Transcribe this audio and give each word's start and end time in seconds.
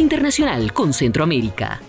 Internacional 0.00 0.72
con 0.72 0.92
Centroamérica. 0.92 1.80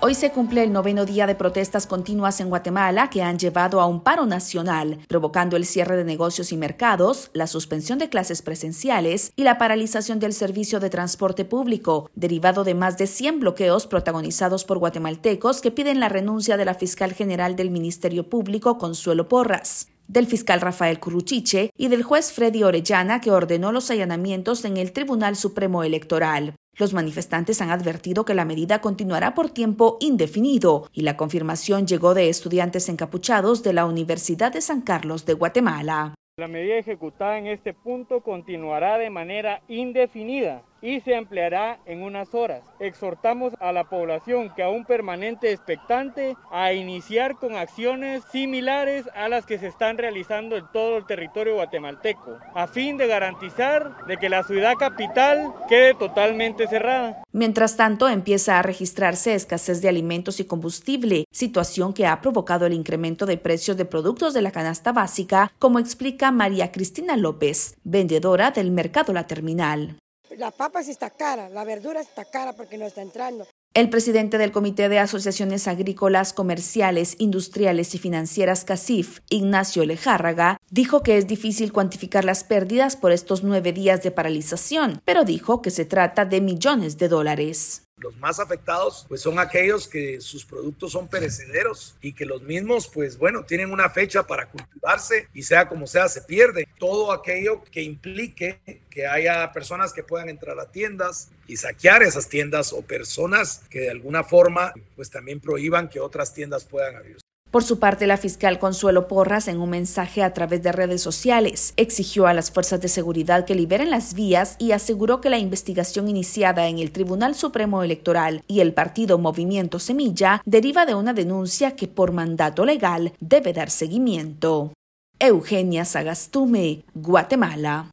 Hoy 0.00 0.14
se 0.14 0.30
cumple 0.30 0.64
el 0.64 0.72
noveno 0.72 1.04
día 1.04 1.26
de 1.26 1.34
protestas 1.34 1.86
continuas 1.86 2.40
en 2.40 2.48
Guatemala 2.48 3.08
que 3.08 3.22
han 3.22 3.38
llevado 3.38 3.80
a 3.80 3.86
un 3.86 4.02
paro 4.02 4.26
nacional, 4.26 4.98
provocando 5.08 5.56
el 5.56 5.64
cierre 5.64 5.96
de 5.96 6.04
negocios 6.04 6.52
y 6.52 6.56
mercados, 6.56 7.30
la 7.34 7.46
suspensión 7.46 7.98
de 7.98 8.08
clases 8.08 8.42
presenciales 8.42 9.32
y 9.36 9.44
la 9.44 9.58
paralización 9.58 10.18
del 10.18 10.32
servicio 10.32 10.80
de 10.80 10.90
transporte 10.90 11.44
público, 11.44 12.10
derivado 12.14 12.64
de 12.64 12.74
más 12.74 12.98
de 12.98 13.06
100 13.06 13.40
bloqueos 13.40 13.86
protagonizados 13.86 14.64
por 14.64 14.78
guatemaltecos 14.78 15.60
que 15.60 15.70
piden 15.70 16.00
la 16.00 16.08
renuncia 16.08 16.56
de 16.56 16.64
la 16.64 16.74
fiscal 16.74 17.12
general 17.12 17.54
del 17.54 17.70
Ministerio 17.70 18.28
Público, 18.28 18.78
Consuelo 18.78 19.28
Porras 19.28 19.88
del 20.08 20.26
fiscal 20.26 20.60
Rafael 20.60 21.00
Curruchiche 21.00 21.70
y 21.76 21.88
del 21.88 22.02
juez 22.02 22.32
Freddy 22.32 22.64
Orellana 22.64 23.20
que 23.20 23.30
ordenó 23.30 23.72
los 23.72 23.90
allanamientos 23.90 24.64
en 24.64 24.76
el 24.76 24.92
Tribunal 24.92 25.36
Supremo 25.36 25.84
Electoral. 25.84 26.54
Los 26.78 26.94
manifestantes 26.94 27.60
han 27.60 27.70
advertido 27.70 28.24
que 28.24 28.34
la 28.34 28.46
medida 28.46 28.80
continuará 28.80 29.34
por 29.34 29.50
tiempo 29.50 29.98
indefinido 30.00 30.88
y 30.92 31.02
la 31.02 31.18
confirmación 31.18 31.86
llegó 31.86 32.14
de 32.14 32.30
estudiantes 32.30 32.88
encapuchados 32.88 33.62
de 33.62 33.74
la 33.74 33.84
Universidad 33.84 34.52
de 34.52 34.62
San 34.62 34.80
Carlos 34.80 35.26
de 35.26 35.34
Guatemala. 35.34 36.14
La 36.38 36.48
medida 36.48 36.76
ejecutada 36.76 37.36
en 37.36 37.46
este 37.46 37.74
punto 37.74 38.22
continuará 38.22 38.96
de 38.96 39.10
manera 39.10 39.62
indefinida 39.68 40.62
y 40.82 41.00
se 41.00 41.14
ampliará 41.14 41.78
en 41.86 42.02
unas 42.02 42.34
horas. 42.34 42.62
Exhortamos 42.80 43.54
a 43.60 43.72
la 43.72 43.84
población 43.84 44.52
que 44.54 44.62
aún 44.62 44.84
permanente 44.84 45.52
expectante 45.52 46.36
a 46.50 46.72
iniciar 46.72 47.36
con 47.36 47.56
acciones 47.56 48.22
similares 48.30 49.08
a 49.14 49.28
las 49.28 49.46
que 49.46 49.58
se 49.58 49.68
están 49.68 49.96
realizando 49.96 50.56
en 50.56 50.64
todo 50.72 50.98
el 50.98 51.06
territorio 51.06 51.54
guatemalteco, 51.54 52.38
a 52.54 52.66
fin 52.66 52.96
de 52.96 53.06
garantizar 53.06 54.04
de 54.06 54.16
que 54.16 54.28
la 54.28 54.42
ciudad 54.42 54.74
capital 54.74 55.54
quede 55.68 55.94
totalmente 55.94 56.66
cerrada. 56.66 57.22
Mientras 57.32 57.76
tanto, 57.76 58.08
empieza 58.08 58.58
a 58.58 58.62
registrarse 58.62 59.34
escasez 59.34 59.80
de 59.80 59.88
alimentos 59.88 60.40
y 60.40 60.44
combustible, 60.44 61.24
situación 61.30 61.94
que 61.94 62.06
ha 62.06 62.20
provocado 62.20 62.66
el 62.66 62.74
incremento 62.74 63.24
de 63.24 63.38
precios 63.38 63.76
de 63.76 63.84
productos 63.84 64.34
de 64.34 64.42
la 64.42 64.50
canasta 64.50 64.92
básica, 64.92 65.52
como 65.58 65.78
explica 65.78 66.30
María 66.32 66.72
Cristina 66.72 67.16
López, 67.16 67.76
vendedora 67.84 68.50
del 68.50 68.70
mercado 68.70 69.12
La 69.12 69.26
Terminal. 69.26 70.01
La 70.38 70.50
papa 70.50 70.80
está 70.80 71.10
cara, 71.10 71.48
la 71.50 71.64
verdura 71.64 72.00
está 72.00 72.24
cara 72.24 72.54
porque 72.54 72.78
no 72.78 72.86
está 72.86 73.02
entrando. 73.02 73.46
El 73.74 73.90
presidente 73.90 74.38
del 74.38 74.52
Comité 74.52 74.88
de 74.88 74.98
Asociaciones 74.98 75.66
Agrícolas, 75.68 76.32
Comerciales, 76.32 77.16
Industriales 77.18 77.94
y 77.94 77.98
Financieras 77.98 78.64
CACIF, 78.64 79.20
Ignacio 79.30 79.84
Lejárraga, 79.84 80.58
dijo 80.70 81.02
que 81.02 81.16
es 81.16 81.26
difícil 81.26 81.72
cuantificar 81.72 82.24
las 82.24 82.44
pérdidas 82.44 82.96
por 82.96 83.12
estos 83.12 83.42
nueve 83.42 83.72
días 83.72 84.02
de 84.02 84.10
paralización, 84.10 85.00
pero 85.04 85.24
dijo 85.24 85.62
que 85.62 85.70
se 85.70 85.84
trata 85.84 86.24
de 86.24 86.40
millones 86.40 86.98
de 86.98 87.08
dólares. 87.08 87.82
Los 88.02 88.16
más 88.16 88.40
afectados 88.40 89.06
pues 89.08 89.20
son 89.20 89.38
aquellos 89.38 89.86
que 89.86 90.20
sus 90.20 90.44
productos 90.44 90.92
son 90.92 91.06
perecederos 91.06 91.94
y 92.02 92.12
que 92.12 92.26
los 92.26 92.42
mismos 92.42 92.88
pues 92.88 93.16
bueno 93.16 93.44
tienen 93.44 93.70
una 93.70 93.88
fecha 93.88 94.26
para 94.26 94.48
cultivarse 94.48 95.28
y 95.32 95.44
sea 95.44 95.68
como 95.68 95.86
sea 95.86 96.08
se 96.08 96.22
pierde. 96.22 96.68
Todo 96.78 97.12
aquello 97.12 97.62
que 97.64 97.82
implique 97.82 98.58
que 98.90 99.06
haya 99.06 99.52
personas 99.52 99.92
que 99.92 100.02
puedan 100.02 100.28
entrar 100.28 100.58
a 100.58 100.70
tiendas 100.70 101.30
y 101.46 101.56
saquear 101.56 102.02
esas 102.02 102.28
tiendas 102.28 102.72
o 102.72 102.82
personas 102.82 103.62
que 103.70 103.80
de 103.80 103.90
alguna 103.90 104.24
forma 104.24 104.74
pues 104.96 105.10
también 105.10 105.40
prohíban 105.40 105.88
que 105.88 106.00
otras 106.00 106.34
tiendas 106.34 106.64
puedan 106.64 106.96
abrir. 106.96 107.18
Por 107.52 107.64
su 107.64 107.78
parte, 107.78 108.06
la 108.06 108.16
fiscal 108.16 108.58
Consuelo 108.58 109.08
Porras, 109.08 109.46
en 109.46 109.60
un 109.60 109.68
mensaje 109.68 110.22
a 110.22 110.32
través 110.32 110.62
de 110.62 110.72
redes 110.72 111.02
sociales, 111.02 111.74
exigió 111.76 112.26
a 112.26 112.32
las 112.32 112.50
fuerzas 112.50 112.80
de 112.80 112.88
seguridad 112.88 113.44
que 113.44 113.54
liberen 113.54 113.90
las 113.90 114.14
vías 114.14 114.56
y 114.58 114.72
aseguró 114.72 115.20
que 115.20 115.28
la 115.28 115.36
investigación 115.36 116.08
iniciada 116.08 116.68
en 116.68 116.78
el 116.78 116.92
Tribunal 116.92 117.34
Supremo 117.34 117.82
Electoral 117.82 118.42
y 118.48 118.60
el 118.60 118.72
partido 118.72 119.18
Movimiento 119.18 119.78
Semilla 119.78 120.40
deriva 120.46 120.86
de 120.86 120.94
una 120.94 121.12
denuncia 121.12 121.76
que 121.76 121.88
por 121.88 122.12
mandato 122.12 122.64
legal 122.64 123.12
debe 123.20 123.52
dar 123.52 123.68
seguimiento. 123.68 124.72
Eugenia 125.18 125.84
Sagastume, 125.84 126.84
Guatemala. 126.94 127.90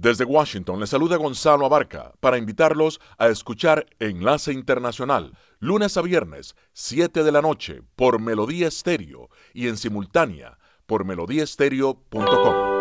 Desde 0.00 0.24
Washington 0.24 0.78
les 0.78 0.90
saluda 0.90 1.16
Gonzalo 1.16 1.66
Abarca 1.66 2.12
para 2.20 2.38
invitarlos 2.38 3.00
a 3.18 3.26
escuchar 3.26 3.84
Enlace 3.98 4.52
Internacional, 4.52 5.36
lunes 5.58 5.96
a 5.96 6.02
viernes, 6.02 6.54
7 6.72 7.24
de 7.24 7.32
la 7.32 7.42
noche, 7.42 7.82
por 7.96 8.20
Melodía 8.20 8.68
Estéreo 8.68 9.28
y 9.52 9.66
en 9.66 9.76
simultánea 9.76 10.56
por 10.86 11.04
melodíaestéreo.com. 11.04 12.78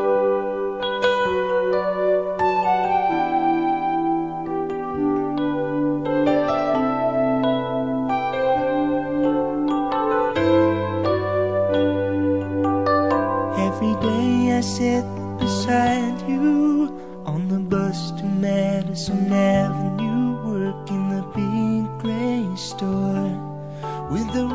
beside 15.39 16.27
you 16.27 16.56
Madison 18.97 19.31
Avenue, 19.31 20.41
work 20.43 20.89
in 20.89 21.09
the 21.09 21.21
big 21.35 21.99
gray 22.01 22.55
store 22.55 23.29
with 24.09 24.25
the 24.33 24.47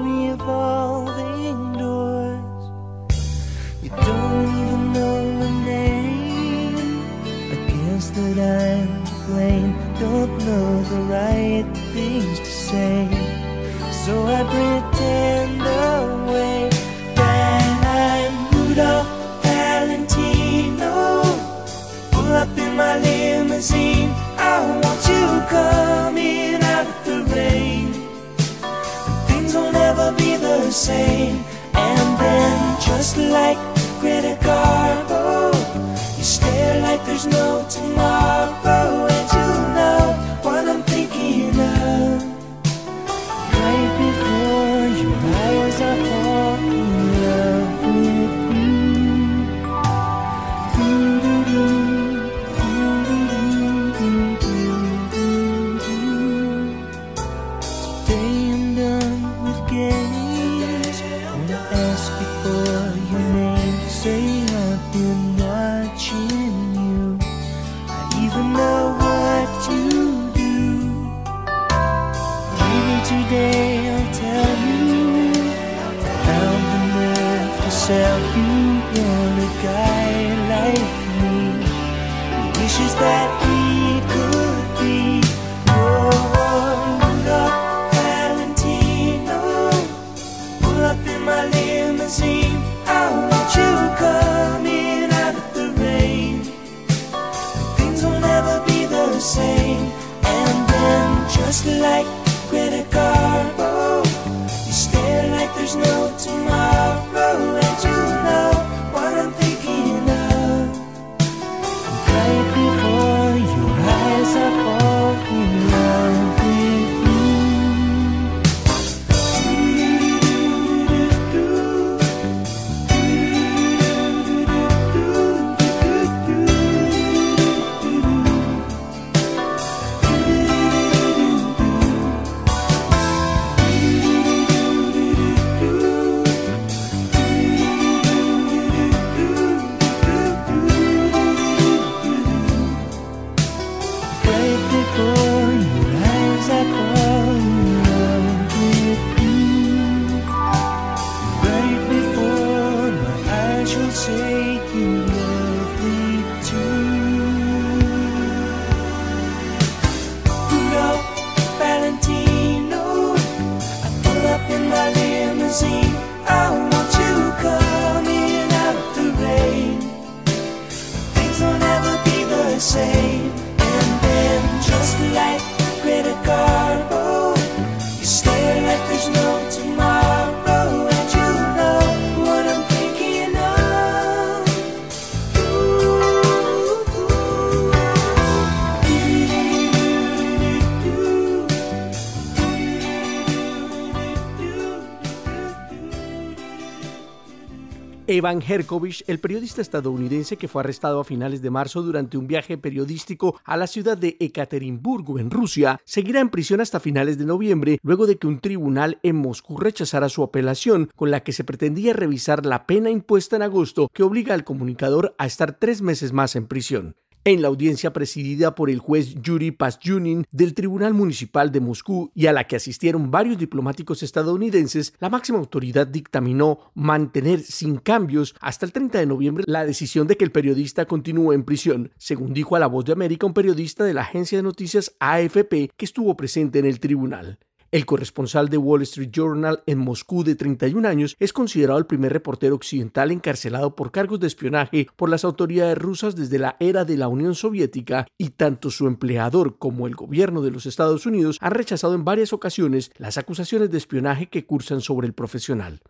Evan 198.22 198.40
Herkovich, 198.40 199.02
el 199.08 199.18
periodista 199.18 199.60
estadounidense 199.60 200.36
que 200.36 200.46
fue 200.46 200.60
arrestado 200.60 201.00
a 201.00 201.04
finales 201.04 201.42
de 201.42 201.50
marzo 201.50 201.82
durante 201.82 202.16
un 202.16 202.28
viaje 202.28 202.56
periodístico 202.56 203.40
a 203.44 203.56
la 203.56 203.66
ciudad 203.66 203.98
de 203.98 204.16
Ekaterimburgo, 204.20 205.18
en 205.18 205.28
Rusia, 205.28 205.80
seguirá 205.84 206.20
en 206.20 206.28
prisión 206.28 206.60
hasta 206.60 206.78
finales 206.78 207.18
de 207.18 207.24
noviembre, 207.24 207.80
luego 207.82 208.06
de 208.06 208.18
que 208.18 208.28
un 208.28 208.38
tribunal 208.38 209.00
en 209.02 209.16
Moscú 209.16 209.56
rechazara 209.56 210.08
su 210.08 210.22
apelación, 210.22 210.88
con 210.94 211.10
la 211.10 211.24
que 211.24 211.32
se 211.32 211.42
pretendía 211.42 211.94
revisar 211.94 212.46
la 212.46 212.64
pena 212.64 212.90
impuesta 212.90 213.34
en 213.34 213.42
agosto 213.42 213.88
que 213.92 214.04
obliga 214.04 214.34
al 214.34 214.44
comunicador 214.44 215.16
a 215.18 215.26
estar 215.26 215.58
tres 215.58 215.82
meses 215.82 216.12
más 216.12 216.36
en 216.36 216.46
prisión. 216.46 216.94
En 217.24 217.40
la 217.40 217.46
audiencia 217.46 217.92
presidida 217.92 218.56
por 218.56 218.68
el 218.68 218.80
juez 218.80 219.14
Yuri 219.22 219.52
Pasyunin 219.52 220.24
del 220.32 220.54
Tribunal 220.54 220.92
Municipal 220.92 221.52
de 221.52 221.60
Moscú 221.60 222.10
y 222.16 222.26
a 222.26 222.32
la 222.32 222.48
que 222.48 222.56
asistieron 222.56 223.12
varios 223.12 223.38
diplomáticos 223.38 224.02
estadounidenses, 224.02 224.92
la 224.98 225.08
máxima 225.08 225.38
autoridad 225.38 225.86
dictaminó 225.86 226.72
mantener 226.74 227.38
sin 227.38 227.76
cambios 227.76 228.34
hasta 228.40 228.66
el 228.66 228.72
30 228.72 228.98
de 228.98 229.06
noviembre 229.06 229.44
la 229.46 229.64
decisión 229.64 230.08
de 230.08 230.16
que 230.16 230.24
el 230.24 230.32
periodista 230.32 230.84
continúe 230.86 231.32
en 231.32 231.44
prisión, 231.44 231.92
según 231.96 232.34
dijo 232.34 232.56
a 232.56 232.58
La 232.58 232.66
Voz 232.66 232.86
de 232.86 232.92
América 232.92 233.24
un 233.24 233.34
periodista 233.34 233.84
de 233.84 233.94
la 233.94 234.02
agencia 234.02 234.38
de 234.38 234.42
noticias 234.42 234.96
AFP 234.98 235.70
que 235.76 235.84
estuvo 235.84 236.16
presente 236.16 236.58
en 236.58 236.66
el 236.66 236.80
tribunal. 236.80 237.38
El 237.72 237.86
corresponsal 237.86 238.50
de 238.50 238.58
Wall 238.58 238.82
Street 238.82 239.08
Journal 239.10 239.62
en 239.64 239.78
Moscú 239.78 240.24
de 240.24 240.34
31 240.34 240.86
años 240.86 241.16
es 241.18 241.32
considerado 241.32 241.78
el 241.78 241.86
primer 241.86 242.12
reportero 242.12 242.54
occidental 242.54 243.10
encarcelado 243.10 243.74
por 243.74 243.90
cargos 243.90 244.20
de 244.20 244.26
espionaje 244.26 244.88
por 244.94 245.08
las 245.08 245.24
autoridades 245.24 245.78
rusas 245.78 246.14
desde 246.14 246.38
la 246.38 246.58
era 246.60 246.84
de 246.84 246.98
la 246.98 247.08
Unión 247.08 247.34
Soviética 247.34 248.06
y 248.18 248.28
tanto 248.28 248.70
su 248.70 248.86
empleador 248.86 249.56
como 249.56 249.86
el 249.86 249.94
gobierno 249.94 250.42
de 250.42 250.50
los 250.50 250.66
Estados 250.66 251.06
Unidos 251.06 251.38
han 251.40 251.52
rechazado 251.52 251.94
en 251.94 252.04
varias 252.04 252.34
ocasiones 252.34 252.92
las 252.98 253.16
acusaciones 253.16 253.70
de 253.70 253.78
espionaje 253.78 254.28
que 254.28 254.44
cursan 254.44 254.82
sobre 254.82 255.06
el 255.06 255.14
profesional. 255.14 255.80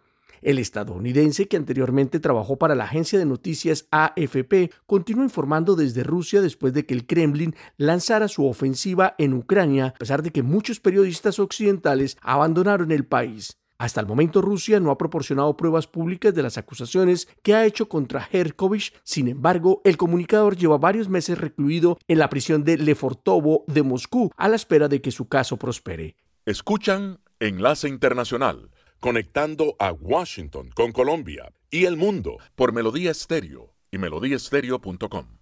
El 0.43 0.59
estadounidense, 0.59 1.47
que 1.47 1.57
anteriormente 1.57 2.19
trabajó 2.19 2.57
para 2.57 2.75
la 2.75 2.85
agencia 2.85 3.17
de 3.17 3.25
noticias 3.25 3.87
AFP, 3.93 4.73
continúa 4.87 5.23
informando 5.23 5.77
desde 5.77 6.03
Rusia 6.03 6.41
después 6.41 6.73
de 6.73 6.85
que 6.85 6.95
el 6.95 7.07
Kremlin 7.07 7.55
lanzara 7.77 8.27
su 8.27 8.47
ofensiva 8.47 9.15
en 9.19 9.35
Ucrania, 9.35 9.87
a 9.87 9.95
pesar 9.95 10.23
de 10.25 10.33
que 10.33 10.43
muchos 10.43 10.81
periodistas 10.81 11.39
occidentales 11.39 12.17
abandonaron 12.23 12.91
el 12.91 13.07
país. 13.07 13.57
Hasta 13.79 14.01
el 14.01 14.07
momento 14.07 14.43
Rusia 14.43 14.81
no 14.81 14.91
ha 14.91 14.99
proporcionado 14.99 15.57
pruebas 15.57 15.87
públicas 15.87 16.35
de 16.35 16.43
las 16.43 16.59
acusaciones 16.59 17.29
que 17.43 17.55
ha 17.55 17.65
hecho 17.65 17.89
contra 17.89 18.29
Herkovich. 18.31 18.93
Sin 19.03 19.29
embargo, 19.29 19.81
el 19.85 19.97
comunicador 19.97 20.57
lleva 20.57 20.79
varios 20.79 21.09
meses 21.09 21.39
recluido 21.39 21.99
en 22.07 22.19
la 22.19 22.31
prisión 22.31 22.63
de 22.63 22.79
Lefortovo 22.79 23.65
de 23.67 23.83
Moscú 23.83 24.31
a 24.37 24.49
la 24.49 24.57
espera 24.57 24.89
de 24.89 25.01
que 25.01 25.11
su 25.11 25.27
caso 25.29 25.57
prospere. 25.57 26.17
Escuchan 26.47 27.19
Enlace 27.41 27.89
Internacional 27.89 28.71
conectando 29.03 29.75
a 29.81 29.91
Washington 29.93 30.71
con 30.75 30.93
Colombia 30.93 31.53
y 31.71 31.87
el 31.87 31.97
mundo 31.97 32.39
por 32.55 32.73
Melodía 32.73 33.11
Estéreo 33.11 33.75
y 33.91 33.99
melodíaestéreo.com. 33.99 35.42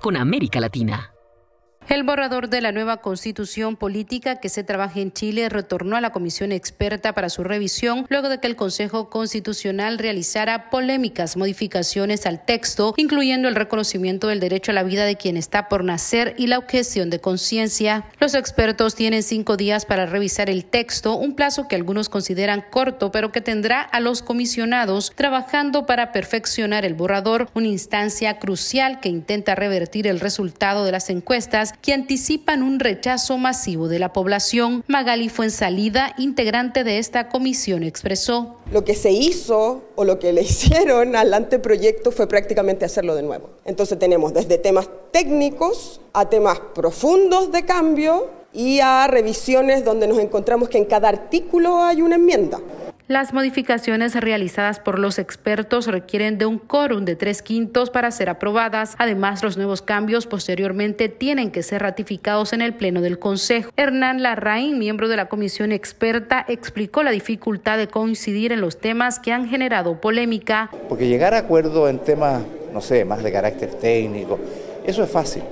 Con 0.00 0.16
América 0.16 0.58
Latina. 0.58 1.21
El 1.88 2.04
borrador 2.04 2.48
de 2.48 2.60
la 2.60 2.70
nueva 2.70 2.98
constitución 2.98 3.76
política 3.76 4.36
que 4.36 4.48
se 4.48 4.62
trabaja 4.62 5.00
en 5.00 5.12
Chile 5.12 5.48
retornó 5.48 5.96
a 5.96 6.00
la 6.00 6.10
comisión 6.10 6.52
experta 6.52 7.12
para 7.12 7.28
su 7.28 7.42
revisión 7.42 8.06
luego 8.08 8.28
de 8.28 8.38
que 8.38 8.46
el 8.46 8.56
Consejo 8.56 9.10
Constitucional 9.10 9.98
realizara 9.98 10.70
polémicas 10.70 11.36
modificaciones 11.36 12.24
al 12.24 12.44
texto, 12.44 12.94
incluyendo 12.96 13.48
el 13.48 13.56
reconocimiento 13.56 14.28
del 14.28 14.40
derecho 14.40 14.70
a 14.70 14.74
la 14.74 14.84
vida 14.84 15.04
de 15.04 15.16
quien 15.16 15.36
está 15.36 15.68
por 15.68 15.82
nacer 15.82 16.34
y 16.38 16.46
la 16.46 16.58
objeción 16.58 17.10
de 17.10 17.20
conciencia. 17.20 18.04
Los 18.20 18.34
expertos 18.34 18.94
tienen 18.94 19.24
cinco 19.24 19.56
días 19.56 19.84
para 19.84 20.06
revisar 20.06 20.48
el 20.48 20.64
texto, 20.64 21.16
un 21.16 21.34
plazo 21.34 21.66
que 21.66 21.76
algunos 21.76 22.08
consideran 22.08 22.64
corto, 22.70 23.10
pero 23.10 23.32
que 23.32 23.40
tendrá 23.40 23.82
a 23.82 24.00
los 24.00 24.22
comisionados 24.22 25.12
trabajando 25.16 25.84
para 25.84 26.12
perfeccionar 26.12 26.84
el 26.84 26.94
borrador, 26.94 27.50
una 27.54 27.66
instancia 27.66 28.38
crucial 28.38 29.00
que 29.00 29.08
intenta 29.08 29.56
revertir 29.56 30.06
el 30.06 30.20
resultado 30.20 30.84
de 30.84 30.92
las 30.92 31.10
encuestas 31.10 31.71
que 31.80 31.92
anticipan 31.92 32.62
un 32.62 32.80
rechazo 32.80 33.38
masivo 33.38 33.88
de 33.88 33.98
la 33.98 34.12
población. 34.12 34.84
Magali 34.88 35.28
salida 35.28 36.14
integrante 36.18 36.84
de 36.84 36.98
esta 36.98 37.28
comisión, 37.28 37.82
expresó. 37.82 38.56
Lo 38.70 38.84
que 38.84 38.94
se 38.94 39.10
hizo 39.10 39.82
o 39.94 40.04
lo 40.04 40.18
que 40.18 40.32
le 40.32 40.42
hicieron 40.52 41.16
al 41.16 41.32
anteproyecto 41.34 42.12
fue 42.12 42.26
prácticamente 42.26 42.84
hacerlo 42.84 43.14
de 43.14 43.22
nuevo. 43.22 43.50
Entonces 43.64 43.98
tenemos 43.98 44.32
desde 44.34 44.58
temas 44.58 44.88
técnicos 45.10 46.00
a 46.12 46.28
temas 46.28 46.60
profundos 46.74 47.52
de 47.52 47.64
cambio 47.64 48.28
y 48.52 48.80
a 48.80 49.06
revisiones 49.06 49.84
donde 49.84 50.06
nos 50.06 50.18
encontramos 50.18 50.68
que 50.68 50.78
en 50.78 50.84
cada 50.84 51.08
artículo 51.08 51.82
hay 51.82 52.02
una 52.02 52.16
enmienda. 52.16 52.60
Las 53.08 53.34
modificaciones 53.34 54.14
realizadas 54.14 54.78
por 54.78 55.00
los 55.00 55.18
expertos 55.18 55.88
requieren 55.88 56.38
de 56.38 56.46
un 56.46 56.58
quórum 56.58 57.04
de 57.04 57.16
tres 57.16 57.42
quintos 57.42 57.90
para 57.90 58.12
ser 58.12 58.30
aprobadas. 58.30 58.94
Además, 58.96 59.42
los 59.42 59.56
nuevos 59.56 59.82
cambios 59.82 60.28
posteriormente 60.28 61.08
tienen 61.08 61.50
que 61.50 61.64
ser 61.64 61.82
ratificados 61.82 62.52
en 62.52 62.62
el 62.62 62.74
Pleno 62.74 63.00
del 63.00 63.18
Consejo. 63.18 63.72
Hernán 63.76 64.22
Larraín, 64.22 64.78
miembro 64.78 65.08
de 65.08 65.16
la 65.16 65.28
comisión 65.28 65.72
experta, 65.72 66.46
explicó 66.48 67.02
la 67.02 67.10
dificultad 67.10 67.76
de 67.76 67.88
coincidir 67.88 68.52
en 68.52 68.60
los 68.60 68.78
temas 68.78 69.18
que 69.18 69.32
han 69.32 69.48
generado 69.48 70.00
polémica. 70.00 70.70
Porque 70.88 71.08
llegar 71.08 71.34
a 71.34 71.38
acuerdo 71.38 71.88
en 71.88 71.98
temas, 71.98 72.40
no 72.72 72.80
sé, 72.80 73.04
más 73.04 73.24
de 73.24 73.32
carácter 73.32 73.74
técnico, 73.74 74.38
eso 74.86 75.02
es 75.02 75.10
fácil. 75.10 75.42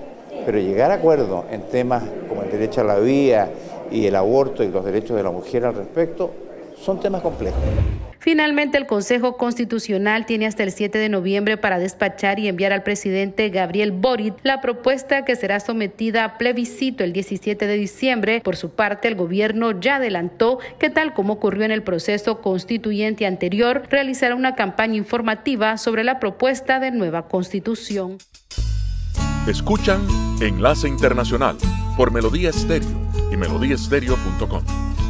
Pero 0.46 0.60
llegar 0.60 0.92
a 0.92 0.94
acuerdo 0.94 1.46
en 1.50 1.62
temas 1.62 2.04
como 2.28 2.44
el 2.44 2.50
derecho 2.52 2.82
a 2.82 2.84
la 2.84 3.00
vida 3.00 3.48
y 3.90 4.06
el 4.06 4.14
aborto 4.14 4.62
y 4.62 4.68
los 4.68 4.84
derechos 4.84 5.16
de 5.16 5.24
la 5.24 5.32
mujer 5.32 5.64
al 5.64 5.74
respecto, 5.74 6.30
son 6.80 7.00
temas 7.00 7.22
complejos. 7.22 7.60
Finalmente, 8.20 8.76
el 8.76 8.86
Consejo 8.86 9.38
Constitucional 9.38 10.26
tiene 10.26 10.46
hasta 10.46 10.62
el 10.62 10.72
7 10.72 10.98
de 10.98 11.08
noviembre 11.08 11.56
para 11.56 11.78
despachar 11.78 12.38
y 12.38 12.48
enviar 12.48 12.70
al 12.70 12.82
presidente 12.82 13.48
Gabriel 13.48 13.92
Boric 13.92 14.34
la 14.42 14.60
propuesta 14.60 15.24
que 15.24 15.36
será 15.36 15.58
sometida 15.58 16.24
a 16.24 16.36
plebiscito 16.36 17.02
el 17.02 17.14
17 17.14 17.66
de 17.66 17.76
diciembre. 17.78 18.42
Por 18.44 18.56
su 18.56 18.70
parte, 18.70 19.08
el 19.08 19.14
gobierno 19.14 19.80
ya 19.80 19.96
adelantó 19.96 20.58
que, 20.78 20.90
tal 20.90 21.14
como 21.14 21.34
ocurrió 21.34 21.64
en 21.64 21.70
el 21.70 21.82
proceso 21.82 22.42
constituyente 22.42 23.24
anterior, 23.24 23.84
realizará 23.88 24.34
una 24.34 24.54
campaña 24.54 24.96
informativa 24.96 25.78
sobre 25.78 26.04
la 26.04 26.20
propuesta 26.20 26.78
de 26.78 26.90
nueva 26.90 27.26
constitución. 27.26 28.18
Escuchan 29.48 30.06
Enlace 30.42 30.86
Internacional 30.86 31.56
por 31.96 32.12
Melodía 32.12 32.50
Estéreo 32.50 32.90
y 33.32 33.38
melodíaestéreo.com. 33.38 35.09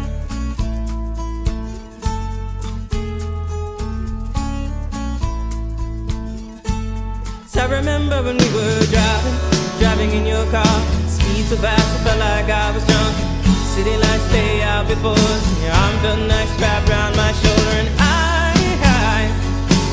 So 11.51 11.57
fast, 11.57 11.99
I 11.99 12.03
felt 12.05 12.19
like 12.19 12.49
I 12.49 12.71
was 12.71 12.85
drunk. 12.87 13.13
City 13.75 13.97
lights 13.97 14.23
stay 14.29 14.61
out 14.61 14.87
before 14.87 15.11
us. 15.11 15.43
Your 15.61 15.73
arm 15.83 15.95
felt 15.99 16.19
nice 16.19 16.47
wrapped 16.61 16.89
around 16.89 17.13
my 17.17 17.33
shoulder, 17.43 17.75
and 17.81 17.89
I, 17.99 18.55
I 19.11 19.19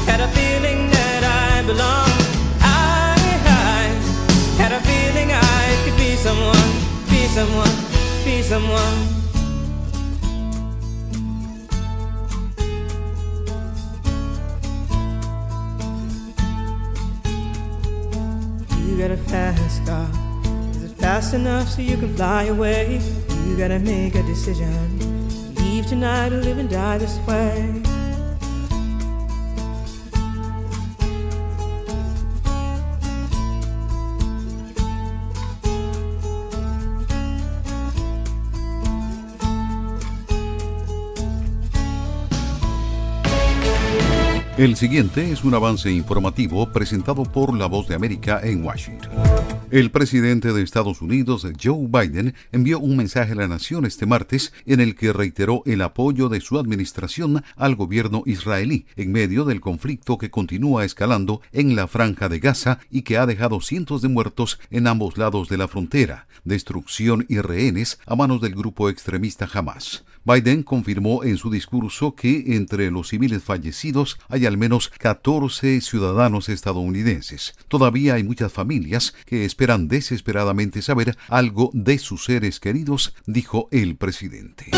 had 0.06 0.20
a 0.20 0.28
feeling 0.38 0.88
that 0.88 1.22
I 1.26 1.66
belonged. 1.66 2.22
I, 2.62 3.18
I 3.42 3.90
had 4.62 4.70
a 4.70 4.80
feeling 4.86 5.32
I 5.32 5.82
could 5.82 5.96
be 5.98 6.14
someone, 6.14 6.70
be 7.10 7.26
someone, 7.26 7.74
be 8.24 8.40
someone. 8.40 9.18
You 18.86 18.96
got 18.96 19.10
a 19.10 19.16
fast 19.16 19.67
fast 21.20 21.34
enough 21.34 21.68
so 21.68 21.82
you 21.82 21.96
can 21.96 22.14
fly 22.14 22.44
away? 22.44 23.00
You 23.46 23.56
gotta 23.56 23.80
make 23.80 24.14
a 24.14 24.22
decision. 24.22 24.70
Leave 25.56 25.84
tonight 25.86 26.32
or 26.32 26.40
live 26.40 26.58
and 26.58 26.70
die 26.70 26.98
this 26.98 27.18
way. 27.26 27.82
El 44.56 44.76
siguiente 44.76 45.32
es 45.32 45.42
un 45.42 45.54
avance 45.54 45.90
informativo 45.90 46.72
presentado 46.72 47.24
por 47.24 47.56
La 47.56 47.66
Voz 47.66 47.88
de 47.88 47.96
América 47.96 48.40
en 48.42 48.64
Washington. 48.64 49.57
El 49.70 49.90
presidente 49.90 50.54
de 50.54 50.62
Estados 50.62 51.02
Unidos, 51.02 51.46
Joe 51.62 51.88
Biden, 51.88 52.34
envió 52.52 52.78
un 52.78 52.96
mensaje 52.96 53.32
a 53.32 53.34
la 53.34 53.48
nación 53.48 53.84
este 53.84 54.06
martes 54.06 54.54
en 54.64 54.80
el 54.80 54.94
que 54.94 55.12
reiteró 55.12 55.62
el 55.66 55.82
apoyo 55.82 56.30
de 56.30 56.40
su 56.40 56.58
administración 56.58 57.44
al 57.54 57.76
gobierno 57.76 58.22
israelí 58.24 58.86
en 58.96 59.12
medio 59.12 59.44
del 59.44 59.60
conflicto 59.60 60.16
que 60.16 60.30
continúa 60.30 60.86
escalando 60.86 61.42
en 61.52 61.76
la 61.76 61.86
franja 61.86 62.30
de 62.30 62.38
Gaza 62.38 62.78
y 62.90 63.02
que 63.02 63.18
ha 63.18 63.26
dejado 63.26 63.60
cientos 63.60 64.00
de 64.00 64.08
muertos 64.08 64.58
en 64.70 64.86
ambos 64.86 65.18
lados 65.18 65.50
de 65.50 65.58
la 65.58 65.68
frontera, 65.68 66.28
destrucción 66.44 67.26
y 67.28 67.38
rehenes 67.40 68.00
a 68.06 68.16
manos 68.16 68.40
del 68.40 68.54
grupo 68.54 68.88
extremista 68.88 69.46
Hamas. 69.52 70.02
Biden 70.24 70.62
confirmó 70.62 71.24
en 71.24 71.36
su 71.36 71.50
discurso 71.50 72.14
que 72.14 72.56
entre 72.56 72.90
los 72.90 73.08
civiles 73.08 73.42
fallecidos 73.42 74.18
hay 74.28 74.46
al 74.46 74.56
menos 74.56 74.90
14 74.98 75.80
ciudadanos 75.80 76.48
estadounidenses. 76.48 77.54
Todavía 77.68 78.14
hay 78.14 78.24
muchas 78.24 78.52
familias 78.52 79.14
que 79.26 79.44
esperan 79.44 79.88
desesperadamente 79.88 80.82
saber 80.82 81.16
algo 81.28 81.70
de 81.72 81.98
sus 81.98 82.24
seres 82.24 82.60
queridos, 82.60 83.14
dijo 83.26 83.68
el 83.70 83.96
presidente. 83.96 84.70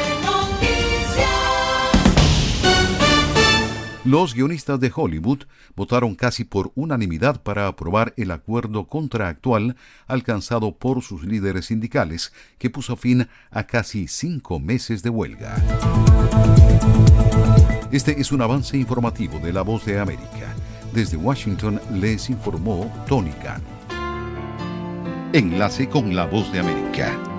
Los 4.11 4.33
guionistas 4.33 4.77
de 4.81 4.91
Hollywood 4.93 5.43
votaron 5.73 6.15
casi 6.15 6.43
por 6.43 6.73
unanimidad 6.75 7.41
para 7.43 7.67
aprobar 7.67 8.13
el 8.17 8.31
acuerdo 8.31 8.85
contractual 8.87 9.77
alcanzado 10.05 10.75
por 10.77 11.01
sus 11.01 11.23
líderes 11.23 11.67
sindicales, 11.67 12.33
que 12.57 12.69
puso 12.69 12.97
fin 12.97 13.29
a 13.51 13.63
casi 13.63 14.09
cinco 14.09 14.59
meses 14.59 15.01
de 15.01 15.09
huelga. 15.09 15.55
Este 17.93 18.19
es 18.19 18.33
un 18.33 18.41
avance 18.41 18.75
informativo 18.75 19.39
de 19.39 19.53
La 19.53 19.61
Voz 19.61 19.85
de 19.85 19.97
América. 19.97 20.57
Desde 20.93 21.15
Washington 21.15 21.79
les 21.93 22.29
informó 22.29 22.93
Tony 23.07 23.31
Cano. 23.31 23.63
Enlace 25.31 25.87
con 25.87 26.13
La 26.13 26.25
Voz 26.25 26.51
de 26.51 26.59
América. 26.59 27.30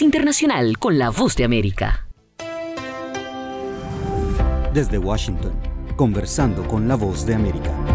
Internacional 0.00 0.78
con 0.78 0.98
la 0.98 1.10
Voz 1.10 1.36
de 1.36 1.44
América. 1.44 2.08
Desde 4.72 4.96
Washington, 4.96 5.52
conversando 5.94 6.66
con 6.66 6.88
la 6.88 6.94
Voz 6.94 7.26
de 7.26 7.34
América. 7.34 7.93